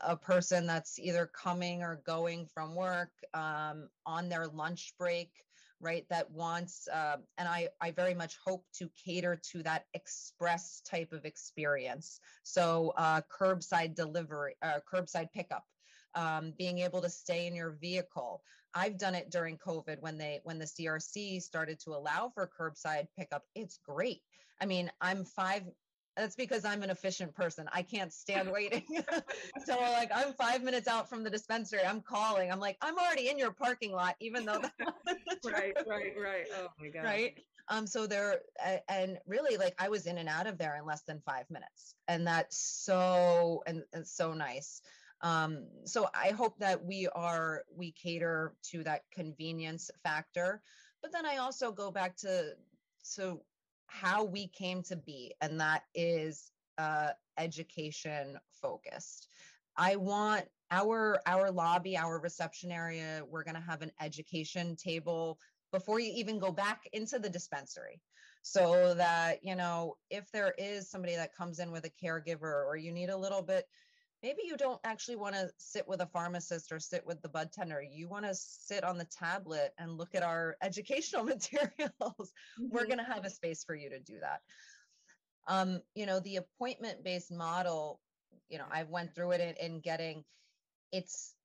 a 0.03 0.15
person 0.15 0.67
that's 0.67 0.99
either 0.99 1.25
coming 1.25 1.81
or 1.81 2.01
going 2.05 2.45
from 2.45 2.75
work 2.75 3.11
um, 3.33 3.89
on 4.05 4.29
their 4.29 4.47
lunch 4.47 4.93
break 4.97 5.31
right 5.79 6.05
that 6.09 6.29
wants 6.31 6.87
uh, 6.87 7.17
and 7.37 7.47
i 7.47 7.67
i 7.81 7.91
very 7.91 8.13
much 8.13 8.35
hope 8.43 8.65
to 8.73 8.89
cater 9.03 9.39
to 9.51 9.61
that 9.61 9.85
express 9.93 10.81
type 10.81 11.11
of 11.13 11.25
experience 11.25 12.19
so 12.43 12.93
uh, 12.97 13.21
curbside 13.31 13.95
delivery 13.95 14.55
uh, 14.61 14.79
curbside 14.91 15.31
pickup 15.31 15.65
um, 16.15 16.53
being 16.57 16.79
able 16.79 17.01
to 17.01 17.09
stay 17.09 17.45
in 17.45 17.55
your 17.55 17.77
vehicle 17.79 18.41
I've 18.73 18.97
done 18.97 19.15
it 19.15 19.31
during 19.31 19.57
COVID 19.57 20.01
when 20.01 20.17
they 20.17 20.41
when 20.43 20.59
the 20.59 20.65
CRC 20.65 21.41
started 21.41 21.79
to 21.81 21.91
allow 21.91 22.31
for 22.33 22.49
curbside 22.59 23.07
pickup. 23.17 23.43
It's 23.55 23.79
great. 23.85 24.21
I 24.61 24.65
mean, 24.65 24.91
I'm 25.01 25.25
five. 25.25 25.63
That's 26.15 26.35
because 26.35 26.65
I'm 26.65 26.81
an 26.81 26.89
efficient 26.89 27.35
person. 27.35 27.67
I 27.71 27.83
can't 27.83 28.11
stand 28.11 28.51
waiting. 28.53 28.83
so 29.65 29.79
like 29.79 30.09
I'm 30.13 30.33
five 30.33 30.63
minutes 30.63 30.87
out 30.87 31.09
from 31.09 31.23
the 31.23 31.29
dispensary. 31.29 31.81
I'm 31.85 32.01
calling. 32.01 32.51
I'm 32.51 32.59
like, 32.59 32.77
I'm 32.81 32.97
already 32.97 33.29
in 33.29 33.37
your 33.37 33.51
parking 33.51 33.91
lot, 33.91 34.15
even 34.19 34.45
though 34.45 34.61
right, 35.45 35.73
right, 35.87 36.13
right. 36.19 36.47
Oh 36.55 36.67
my 36.79 36.89
god. 36.89 37.03
Right. 37.03 37.39
Um, 37.69 37.85
so 37.85 38.07
there, 38.07 38.39
and 38.87 39.17
really, 39.27 39.57
like 39.57 39.75
I 39.77 39.89
was 39.89 40.05
in 40.05 40.17
and 40.19 40.29
out 40.29 40.47
of 40.47 40.57
there 40.57 40.77
in 40.77 40.85
less 40.85 41.01
than 41.01 41.21
five 41.25 41.43
minutes, 41.49 41.95
and 42.07 42.25
that's 42.25 42.57
so 42.57 43.61
and, 43.67 43.83
and 43.91 44.07
so 44.07 44.33
nice 44.33 44.81
um, 45.21 45.65
so 45.83 46.07
i 46.13 46.29
hope 46.29 46.57
that 46.59 46.83
we 46.83 47.07
are 47.15 47.63
we 47.75 47.91
cater 47.91 48.53
to 48.63 48.83
that 48.83 49.01
convenience 49.11 49.89
factor 50.03 50.61
but 51.01 51.11
then 51.11 51.25
i 51.25 51.37
also 51.37 51.71
go 51.71 51.91
back 51.91 52.15
to 52.15 52.53
to 53.15 53.39
how 53.87 54.23
we 54.23 54.47
came 54.47 54.83
to 54.83 54.95
be 54.95 55.33
and 55.41 55.59
that 55.59 55.83
is 55.95 56.51
uh, 56.77 57.09
education 57.37 58.37
focused. 58.61 59.27
I 59.75 59.95
want 59.95 60.45
our 60.69 61.21
our 61.25 61.49
lobby 61.49 61.95
our 61.95 62.19
reception 62.19 62.71
area 62.71 63.21
we're 63.29 63.43
going 63.43 63.55
to 63.55 63.61
have 63.61 63.81
an 63.81 63.91
education 64.01 64.75
table 64.75 65.39
before 65.71 66.01
you 66.01 66.11
even 66.13 66.39
go 66.39 66.51
back 66.51 66.89
into 66.91 67.19
the 67.19 67.29
dispensary 67.29 68.01
so 68.41 68.93
that 68.93 69.39
you 69.43 69.55
know 69.55 69.95
if 70.09 70.29
there 70.31 70.53
is 70.57 70.89
somebody 70.89 71.15
that 71.15 71.33
comes 71.33 71.59
in 71.59 71.71
with 71.71 71.85
a 71.85 72.05
caregiver 72.05 72.65
or 72.65 72.75
you 72.75 72.91
need 72.91 73.09
a 73.09 73.15
little 73.15 73.41
bit 73.41 73.65
maybe 74.23 74.41
you 74.43 74.57
don't 74.57 74.79
actually 74.83 75.15
want 75.15 75.35
to 75.35 75.49
sit 75.57 75.87
with 75.87 76.01
a 76.01 76.07
pharmacist 76.07 76.71
or 76.71 76.79
sit 76.79 77.05
with 77.05 77.21
the 77.21 77.29
bud 77.29 77.51
tender. 77.51 77.81
You 77.81 78.07
want 78.09 78.25
to 78.25 78.33
sit 78.33 78.83
on 78.83 78.97
the 78.97 79.05
tablet 79.05 79.73
and 79.77 79.97
look 79.97 80.15
at 80.15 80.23
our 80.23 80.57
educational 80.61 81.23
materials. 81.35 81.91
Mm-hmm. 82.01 82.67
we're 82.69 82.85
going 82.85 82.97
to 82.97 83.03
have 83.03 83.25
a 83.25 83.29
space 83.29 83.63
for 83.63 83.75
you 83.75 83.89
to 83.89 83.99
do 83.99 84.19
that. 84.21 84.41
Um, 85.47 85.81
you 85.95 86.05
know 86.05 86.19
the 86.19 86.37
appointment 86.37 87.05
based 87.05 87.31
model 87.31 88.01
you 88.49 88.57
know 88.57 88.65
i 88.69 88.83
went 88.83 89.15
through 89.15 89.31
it 89.31 89.39
in, 89.39 89.65
in 89.65 89.79
getting 89.79 90.25
it's 90.91 91.35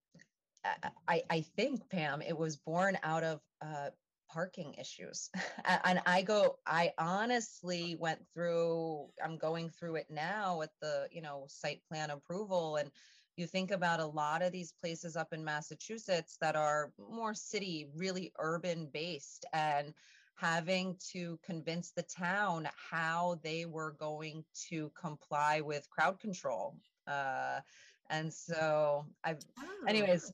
I, 1.08 1.22
I 1.28 1.40
think 1.56 1.88
pam 1.90 2.22
it 2.22 2.36
was 2.36 2.56
born 2.56 2.96
out 3.02 3.24
of 3.24 3.40
uh, 3.60 3.90
parking 4.32 4.74
issues 4.74 5.30
and 5.84 6.00
i 6.06 6.22
go 6.22 6.56
i 6.66 6.92
honestly 6.98 7.96
went 7.98 8.20
through 8.32 9.06
i'm 9.24 9.36
going 9.36 9.68
through 9.68 9.96
it 9.96 10.06
now 10.10 10.58
with 10.58 10.70
the 10.80 11.06
you 11.10 11.20
know 11.20 11.44
site 11.48 11.82
plan 11.88 12.10
approval 12.10 12.76
and 12.76 12.90
you 13.36 13.46
think 13.46 13.70
about 13.70 14.00
a 14.00 14.06
lot 14.06 14.42
of 14.42 14.52
these 14.52 14.72
places 14.80 15.16
up 15.16 15.32
in 15.32 15.44
massachusetts 15.44 16.36
that 16.40 16.56
are 16.56 16.92
more 17.10 17.34
city 17.34 17.88
really 17.94 18.32
urban 18.38 18.88
based 18.92 19.44
and 19.52 19.92
having 20.36 20.96
to 21.12 21.38
convince 21.44 21.90
the 21.90 22.02
town 22.02 22.66
how 22.90 23.38
they 23.42 23.66
were 23.66 23.94
going 23.98 24.42
to 24.68 24.90
comply 24.98 25.60
with 25.60 25.88
crowd 25.90 26.18
control 26.18 26.74
uh, 27.06 27.60
and 28.08 28.32
so 28.32 29.04
i've 29.24 29.44
oh. 29.58 29.86
anyways 29.86 30.32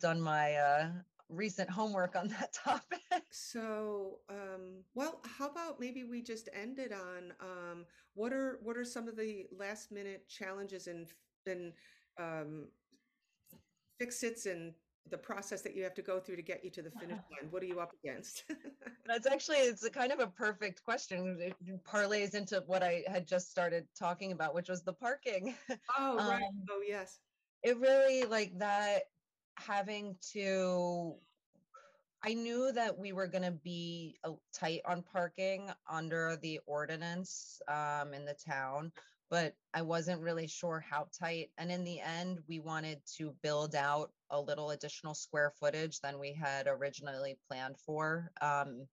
done 0.00 0.20
my 0.20 0.54
uh, 0.54 0.90
recent 1.32 1.70
homework 1.70 2.16
on 2.16 2.28
that 2.28 2.52
topic. 2.64 3.00
So, 3.30 4.18
um, 4.28 4.84
well, 4.94 5.20
how 5.38 5.48
about 5.48 5.80
maybe 5.80 6.04
we 6.04 6.22
just 6.22 6.48
end 6.54 6.78
it 6.78 6.92
on 6.92 7.32
um, 7.40 7.84
what 8.14 8.32
are 8.32 8.58
what 8.62 8.76
are 8.76 8.84
some 8.84 9.08
of 9.08 9.16
the 9.16 9.46
last 9.56 9.90
minute 9.90 10.28
challenges 10.28 10.86
and 10.86 11.06
and 11.46 11.72
um, 12.18 12.68
fix 13.98 14.22
its 14.22 14.46
and 14.46 14.74
the 15.10 15.18
process 15.18 15.62
that 15.62 15.74
you 15.74 15.82
have 15.82 15.94
to 15.94 16.02
go 16.02 16.20
through 16.20 16.36
to 16.36 16.42
get 16.42 16.62
you 16.62 16.70
to 16.70 16.82
the 16.82 16.90
finish 16.90 17.18
line? 17.32 17.50
What 17.50 17.62
are 17.62 17.66
you 17.66 17.80
up 17.80 17.92
against? 18.04 18.44
That's 19.06 19.26
actually 19.26 19.56
it's 19.56 19.84
a 19.84 19.90
kind 19.90 20.12
of 20.12 20.20
a 20.20 20.28
perfect 20.28 20.84
question. 20.84 21.36
It 21.40 21.56
parlays 21.84 22.34
into 22.34 22.62
what 22.66 22.82
i 22.82 23.02
had 23.08 23.26
just 23.26 23.50
started 23.50 23.86
talking 23.98 24.32
about 24.32 24.54
which 24.54 24.68
was 24.68 24.82
the 24.82 24.92
parking. 24.92 25.54
Oh 25.98 26.16
right. 26.16 26.42
Um, 26.42 26.64
oh 26.70 26.82
yes. 26.86 27.18
it 27.62 27.78
really 27.78 28.24
like 28.24 28.56
that 28.58 29.02
having 29.56 30.16
to 30.32 31.14
I 32.24 32.34
knew 32.34 32.70
that 32.72 32.96
we 32.96 33.12
were 33.12 33.26
going 33.26 33.42
to 33.42 33.50
be 33.50 34.16
uh, 34.22 34.30
tight 34.52 34.80
on 34.84 35.02
parking 35.02 35.70
under 35.90 36.38
the 36.40 36.60
ordinance 36.66 37.60
um, 37.66 38.14
in 38.14 38.24
the 38.24 38.34
town, 38.34 38.92
but 39.28 39.56
I 39.74 39.82
wasn't 39.82 40.20
really 40.20 40.46
sure 40.46 40.84
how 40.88 41.08
tight. 41.18 41.50
And 41.58 41.72
in 41.72 41.82
the 41.82 41.98
end, 41.98 42.38
we 42.48 42.60
wanted 42.60 43.00
to 43.16 43.34
build 43.42 43.74
out 43.74 44.12
a 44.30 44.40
little 44.40 44.70
additional 44.70 45.14
square 45.14 45.52
footage 45.58 46.00
than 46.00 46.20
we 46.20 46.32
had 46.32 46.68
originally 46.68 47.38
planned 47.48 47.76
for 47.76 48.30
um, 48.40 48.86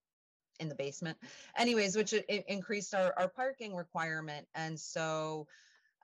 in 0.60 0.68
the 0.68 0.76
basement. 0.76 1.18
Anyways, 1.56 1.96
which 1.96 2.14
increased 2.14 2.96
our, 2.96 3.14
our 3.16 3.30
parking 3.30 3.76
requirement. 3.76 4.48
And 4.56 4.80
so 4.80 5.46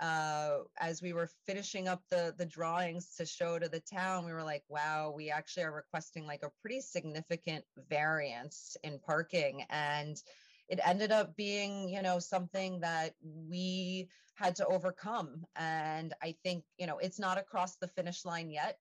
uh, 0.02 0.60
as 0.80 1.02
we 1.02 1.14
were 1.14 1.30
finishing 1.46 1.88
up 1.88 2.02
the 2.10 2.34
the 2.38 2.46
drawings 2.46 3.16
to 3.16 3.26
show 3.26 3.60
to 3.60 3.70
the 3.70 3.80
town, 3.80 4.26
we 4.26 4.34
were 4.34 4.44
like, 4.44 4.64
wow, 4.68 5.14
we 5.16 5.30
actually 5.30 5.64
are 5.64 5.72
requesting 5.74 6.26
like 6.26 6.44
a 6.44 6.52
pretty 6.62 6.82
significant 6.82 7.64
variance 7.90 8.76
in 8.84 9.00
parking. 9.00 9.64
And 9.70 10.22
it 10.68 10.80
ended 10.84 11.12
up 11.12 11.36
being, 11.36 11.90
you 11.90 12.02
know, 12.02 12.20
something 12.20 12.80
that 12.82 13.14
we 13.22 14.10
had 14.36 14.56
to 14.58 14.66
overcome. 14.66 15.46
And 15.56 16.14
I 16.22 16.36
think, 16.44 16.66
you 16.78 16.88
know, 16.88 16.98
it's 16.98 17.20
not 17.20 17.38
across 17.38 17.78
the 17.78 17.88
finish 17.88 18.26
line 18.26 18.50
yet, 18.50 18.78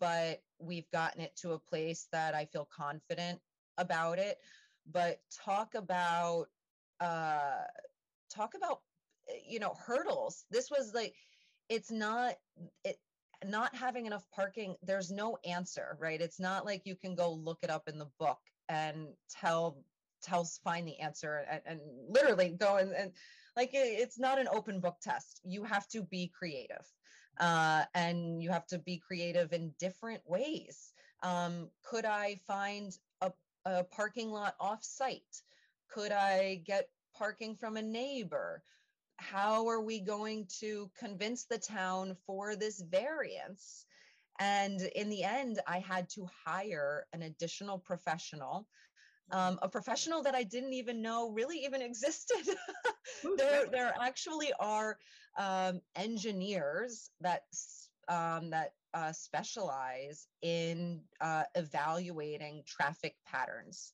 but 0.00 0.40
we've 0.58 0.90
gotten 0.92 1.20
it 1.20 1.36
to 1.36 1.52
a 1.52 1.58
place 1.58 2.08
that 2.12 2.34
I 2.34 2.46
feel 2.46 2.68
confident 2.74 3.40
about 3.76 4.18
it. 4.18 4.38
But 4.90 5.20
talk 5.44 5.74
about 5.74 6.46
uh 7.00 7.64
talk 8.30 8.54
about 8.54 8.80
you 9.46 9.58
know 9.58 9.74
hurdles. 9.86 10.44
This 10.50 10.70
was 10.70 10.92
like 10.94 11.14
it's 11.68 11.90
not 11.90 12.34
it 12.84 12.98
not 13.44 13.74
having 13.74 14.06
enough 14.06 14.26
parking 14.34 14.74
there's 14.82 15.10
no 15.10 15.36
answer 15.44 15.96
right? 16.00 16.20
It's 16.20 16.40
not 16.40 16.64
like 16.64 16.82
you 16.84 16.96
can 16.96 17.14
go 17.14 17.32
look 17.32 17.58
it 17.62 17.70
up 17.70 17.88
in 17.88 17.98
the 17.98 18.08
book 18.18 18.38
and 18.68 19.08
tell 19.30 19.78
tells 20.22 20.58
find 20.64 20.88
the 20.88 20.98
answer 21.00 21.44
and, 21.50 21.60
and 21.66 21.80
literally 22.08 22.56
go 22.58 22.76
and, 22.76 22.92
and 22.92 23.12
like 23.56 23.74
it, 23.74 23.98
it's 24.00 24.18
not 24.18 24.38
an 24.38 24.48
open 24.50 24.80
book 24.80 24.96
test. 25.02 25.40
You 25.44 25.64
have 25.64 25.86
to 25.88 26.02
be 26.02 26.32
creative 26.36 26.86
uh, 27.38 27.84
and 27.94 28.42
you 28.42 28.50
have 28.50 28.66
to 28.68 28.78
be 28.78 28.98
creative 29.06 29.52
in 29.52 29.74
different 29.78 30.22
ways. 30.26 30.92
Um, 31.22 31.68
could 31.82 32.04
i 32.04 32.38
find 32.46 32.92
a, 33.22 33.32
a 33.64 33.84
parking 33.84 34.30
lot 34.30 34.56
off 34.60 34.84
site 34.84 35.42
could 35.88 36.12
i 36.12 36.60
get 36.66 36.88
parking 37.16 37.56
from 37.56 37.76
a 37.76 37.82
neighbor 37.82 38.62
how 39.16 39.68
are 39.68 39.80
we 39.80 40.00
going 40.00 40.46
to 40.60 40.90
convince 40.98 41.44
the 41.44 41.58
town 41.58 42.16
for 42.26 42.56
this 42.56 42.80
variance? 42.80 43.86
And 44.40 44.80
in 44.96 45.10
the 45.10 45.22
end, 45.22 45.60
I 45.66 45.78
had 45.78 46.08
to 46.10 46.26
hire 46.44 47.06
an 47.12 47.22
additional 47.22 47.78
professional, 47.78 48.66
um, 49.30 49.58
a 49.62 49.68
professional 49.68 50.22
that 50.22 50.34
I 50.34 50.42
didn't 50.42 50.72
even 50.72 51.02
know 51.02 51.30
really 51.30 51.58
even 51.58 51.82
existed. 51.90 52.56
there, 53.36 53.66
there 53.70 53.94
actually 54.00 54.52
are 54.58 54.98
um, 55.38 55.80
engineers 55.96 57.10
that 57.20 57.42
um, 58.08 58.50
that 58.50 58.72
uh, 58.92 59.12
specialize 59.12 60.26
in 60.42 61.00
uh, 61.20 61.44
evaluating 61.54 62.62
traffic 62.66 63.14
patterns, 63.26 63.92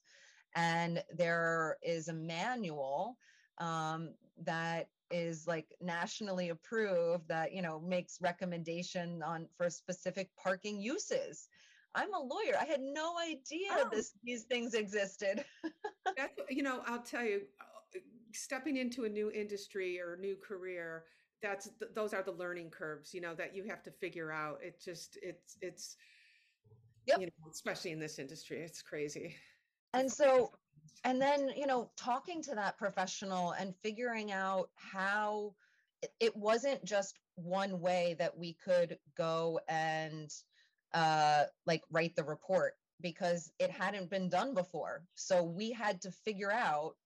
and 0.56 1.02
there 1.16 1.76
is 1.82 2.08
a 2.08 2.12
manual 2.12 3.16
um, 3.58 4.14
that 4.42 4.88
is 5.10 5.46
like 5.46 5.66
nationally 5.80 6.50
approved 6.50 7.28
that 7.28 7.52
you 7.52 7.62
know 7.62 7.80
makes 7.80 8.18
recommendation 8.20 9.22
on 9.22 9.46
for 9.56 9.70
specific 9.70 10.30
parking 10.42 10.80
uses. 10.80 11.48
I'm 11.94 12.14
a 12.14 12.20
lawyer. 12.20 12.54
I 12.60 12.66
had 12.66 12.80
no 12.80 13.14
idea 13.18 13.70
oh. 13.72 13.88
this 13.90 14.12
these 14.24 14.44
things 14.44 14.74
existed. 14.74 15.44
You 16.48 16.64
know 16.64 16.82
i'll 16.86 17.02
tell 17.02 17.24
you 17.24 17.42
stepping 18.34 18.76
into 18.76 19.04
a 19.04 19.08
new 19.08 19.30
industry 19.30 20.00
or 20.00 20.16
new 20.20 20.36
career 20.36 21.04
that's 21.42 21.68
th- 21.78 21.92
those 21.94 22.12
are 22.12 22.22
the 22.22 22.32
learning 22.32 22.70
curves 22.70 23.14
you 23.14 23.20
know 23.20 23.34
that 23.34 23.54
you 23.54 23.64
have 23.64 23.82
to 23.84 23.90
figure 23.90 24.32
out. 24.32 24.58
It 24.62 24.80
just 24.82 25.18
it's 25.22 25.56
it's 25.60 25.96
yep. 27.06 27.20
you 27.20 27.26
know 27.26 27.50
especially 27.50 27.92
in 27.92 27.98
this 27.98 28.18
industry 28.18 28.58
it's 28.58 28.82
crazy. 28.82 29.34
And 29.92 30.10
so 30.10 30.52
and 31.04 31.20
then 31.20 31.50
you 31.56 31.66
know 31.66 31.90
talking 31.96 32.42
to 32.42 32.54
that 32.54 32.78
professional 32.78 33.52
and 33.52 33.74
figuring 33.82 34.32
out 34.32 34.70
how 34.74 35.54
it 36.18 36.34
wasn't 36.36 36.84
just 36.84 37.18
one 37.36 37.80
way 37.80 38.16
that 38.18 38.36
we 38.36 38.54
could 38.64 38.98
go 39.16 39.60
and 39.68 40.30
uh 40.94 41.44
like 41.66 41.82
write 41.90 42.14
the 42.16 42.24
report 42.24 42.74
because 43.00 43.50
it 43.58 43.70
hadn't 43.70 44.10
been 44.10 44.28
done 44.28 44.54
before. 44.54 45.02
So 45.14 45.42
we 45.42 45.72
had 45.72 46.02
to 46.02 46.10
figure 46.10 46.52
out 46.52 46.96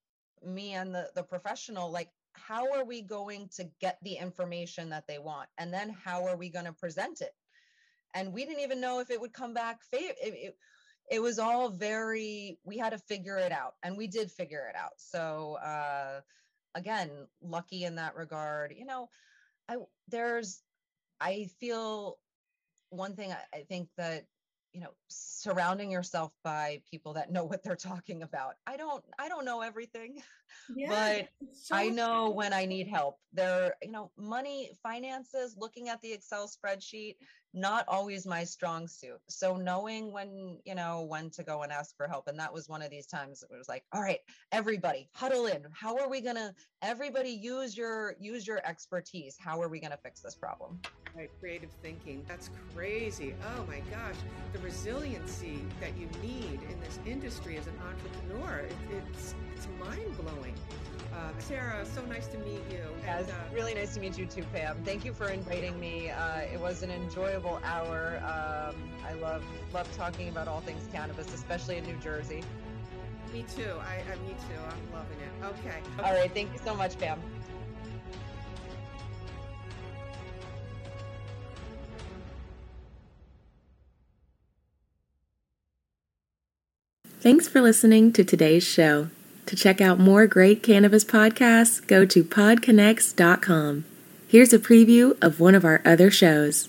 me 0.43 0.72
and 0.74 0.95
the 0.95 1.11
the 1.14 1.22
professional 1.22 1.91
like 1.91 2.11
how 2.35 2.72
are 2.72 2.85
we 2.85 3.01
going 3.01 3.49
to 3.57 3.64
get 3.80 3.99
the 4.03 4.14
information 4.14 4.91
that 4.91 5.07
they 5.07 5.18
want? 5.18 5.49
And 5.57 5.72
then 5.72 5.91
how 5.91 6.26
are 6.26 6.37
we 6.37 6.51
going 6.51 6.64
to 6.64 6.72
present 6.72 7.20
it? 7.20 7.32
And 8.12 8.32
we 8.32 8.45
didn't 8.45 8.62
even 8.62 8.80
know 8.80 9.01
if 9.01 9.11
it 9.11 9.20
would 9.20 9.32
come 9.32 9.55
back 9.55 9.82
fa- 9.82 9.99
it, 10.01 10.16
it, 10.20 10.57
it 11.11 11.20
was 11.20 11.38
all 11.38 11.68
very 11.68 12.59
we 12.64 12.78
had 12.78 12.90
to 12.90 12.98
figure 12.98 13.36
it 13.38 13.52
out 13.52 13.74
and 13.82 13.96
we 13.96 14.07
did 14.07 14.30
figure 14.30 14.66
it 14.68 14.76
out. 14.76 14.92
So 14.96 15.59
uh 15.64 16.20
again 16.74 17.11
lucky 17.42 17.84
in 17.84 17.96
that 17.96 18.16
regard. 18.16 18.74
You 18.76 18.86
know 18.86 19.09
i 19.68 19.76
there's 20.09 20.62
i 21.20 21.48
feel 21.61 22.18
one 22.90 23.16
thing 23.16 23.32
I, 23.32 23.59
I 23.59 23.62
think 23.62 23.88
that 23.96 24.26
you 24.72 24.80
know 24.80 24.90
surrounding 25.09 25.90
yourself 25.90 26.32
by 26.42 26.82
people 26.90 27.14
that 27.14 27.30
know 27.30 27.44
what 27.44 27.62
they're 27.62 27.76
talking 27.76 28.22
about. 28.22 28.55
I 28.66 28.76
don't 28.76 29.05
i 29.18 29.28
don't 29.28 29.44
know 29.44 29.61
everything 29.61 30.22
yeah, 30.76 30.88
but 30.88 31.28
so 31.52 31.74
i 31.74 31.88
know 31.88 32.30
when 32.30 32.52
i 32.52 32.64
need 32.64 32.88
help. 32.88 33.18
There 33.32 33.74
you 33.82 33.92
know 33.92 34.11
money 34.16 34.70
finances 34.82 35.57
looking 35.59 35.88
at 35.88 36.00
the 36.02 36.12
excel 36.12 36.48
spreadsheet 36.48 37.16
not 37.55 37.84
always 37.86 38.26
my 38.26 38.42
strong 38.42 38.88
suit. 38.88 39.20
So 39.28 39.57
knowing 39.57 40.11
when, 40.11 40.59
you 40.64 40.74
know, 40.74 41.02
when 41.02 41.30
to 41.30 41.44
go 41.44 41.62
and 41.62 41.70
ask 41.70 41.96
for 41.96 42.09
help. 42.09 42.26
And 42.26 42.38
that 42.38 42.52
was 42.52 42.68
one 42.68 42.82
of 42.82 42.90
these 42.90 43.07
times 43.07 43.44
it 43.48 43.57
was 43.57 43.68
like, 43.68 43.84
all 43.92 44.02
right, 44.02 44.18
everybody 44.50 45.09
huddle 45.14 45.46
in. 45.46 45.64
How 45.72 45.96
are 45.96 46.09
we 46.09 46.20
gonna 46.20 46.52
everybody 46.82 47.30
use 47.30 47.76
your 47.76 48.16
use 48.18 48.46
your 48.46 48.61
expertise? 48.66 49.36
How 49.38 49.62
are 49.62 49.68
we 49.68 49.78
gonna 49.78 49.96
fix 49.96 50.20
this 50.20 50.34
problem? 50.34 50.80
Right, 51.16 51.30
creative 51.38 51.70
thinking. 51.80 52.24
That's 52.26 52.50
crazy. 52.74 53.36
Oh 53.57 53.64
my 53.66 53.78
gosh. 53.90 54.16
The 54.52 54.59
resiliency 54.59 55.64
that 55.80 55.96
you 55.96 56.09
need 56.20 56.59
in 56.68 56.80
this 56.80 56.98
industry 57.07 57.57
as 57.57 57.68
an 57.68 57.78
entrepreneur, 57.88 58.59
it, 58.59 58.74
it's 58.90 59.34
it's 59.55 59.68
mind 59.78 60.16
blowing. 60.18 60.55
Uh, 61.14 61.30
Sarah, 61.38 61.86
so 61.94 62.05
nice 62.07 62.26
to 62.28 62.38
meet 62.38 62.62
you. 62.72 62.82
Yeah, 63.05 63.20
it's 63.20 63.30
uh, 63.30 63.34
really 63.52 63.72
nice 63.74 63.94
to 63.94 64.00
meet 64.00 64.18
you 64.18 64.26
too, 64.26 64.44
Pam. 64.52 64.82
Thank 64.84 65.05
you 65.05 65.12
for 65.12 65.28
inviting 65.28 65.78
me. 65.78 66.11
Uh, 66.11 66.38
it 66.40 66.61
was 66.61 66.82
an 66.82 66.90
enjoyable 66.90 67.43
hour. 67.64 68.20
Um, 68.22 68.74
I 69.07 69.14
love 69.14 69.45
love 69.72 69.90
talking 69.97 70.28
about 70.28 70.49
all 70.49 70.61
things 70.61 70.86
cannabis, 70.92 71.32
especially 71.34 71.76
in 71.76 71.84
New 71.84 71.97
Jersey. 71.97 72.42
Me 73.32 73.45
too. 73.55 73.72
I, 73.80 73.97
I 73.97 74.16
me 74.26 74.34
too. 74.49 74.61
I'm 74.68 74.92
loving 74.92 75.18
it. 75.20 75.45
Okay. 75.45 75.78
All 76.03 76.14
right. 76.14 76.32
Thank 76.32 76.53
you 76.53 76.59
so 76.64 76.74
much, 76.74 76.99
Pam. 76.99 77.20
Thanks 87.20 87.49
for 87.49 87.62
listening 87.62 88.12
to 88.12 88.22
today's 88.22 88.64
show. 88.64 89.09
To 89.47 89.57
check 89.57 89.80
out 89.80 89.99
more 89.99 90.26
great 90.26 90.62
cannabis 90.62 91.05
podcasts, 91.05 91.86
go 91.86 92.05
to 92.05 92.22
podconnects.com. 92.22 93.84
Here's 94.28 94.53
a 94.53 94.59
preview 94.59 95.16
of 95.22 95.40
one 95.40 95.55
of 95.55 95.64
our 95.64 95.80
other 95.84 96.11
shows. 96.11 96.68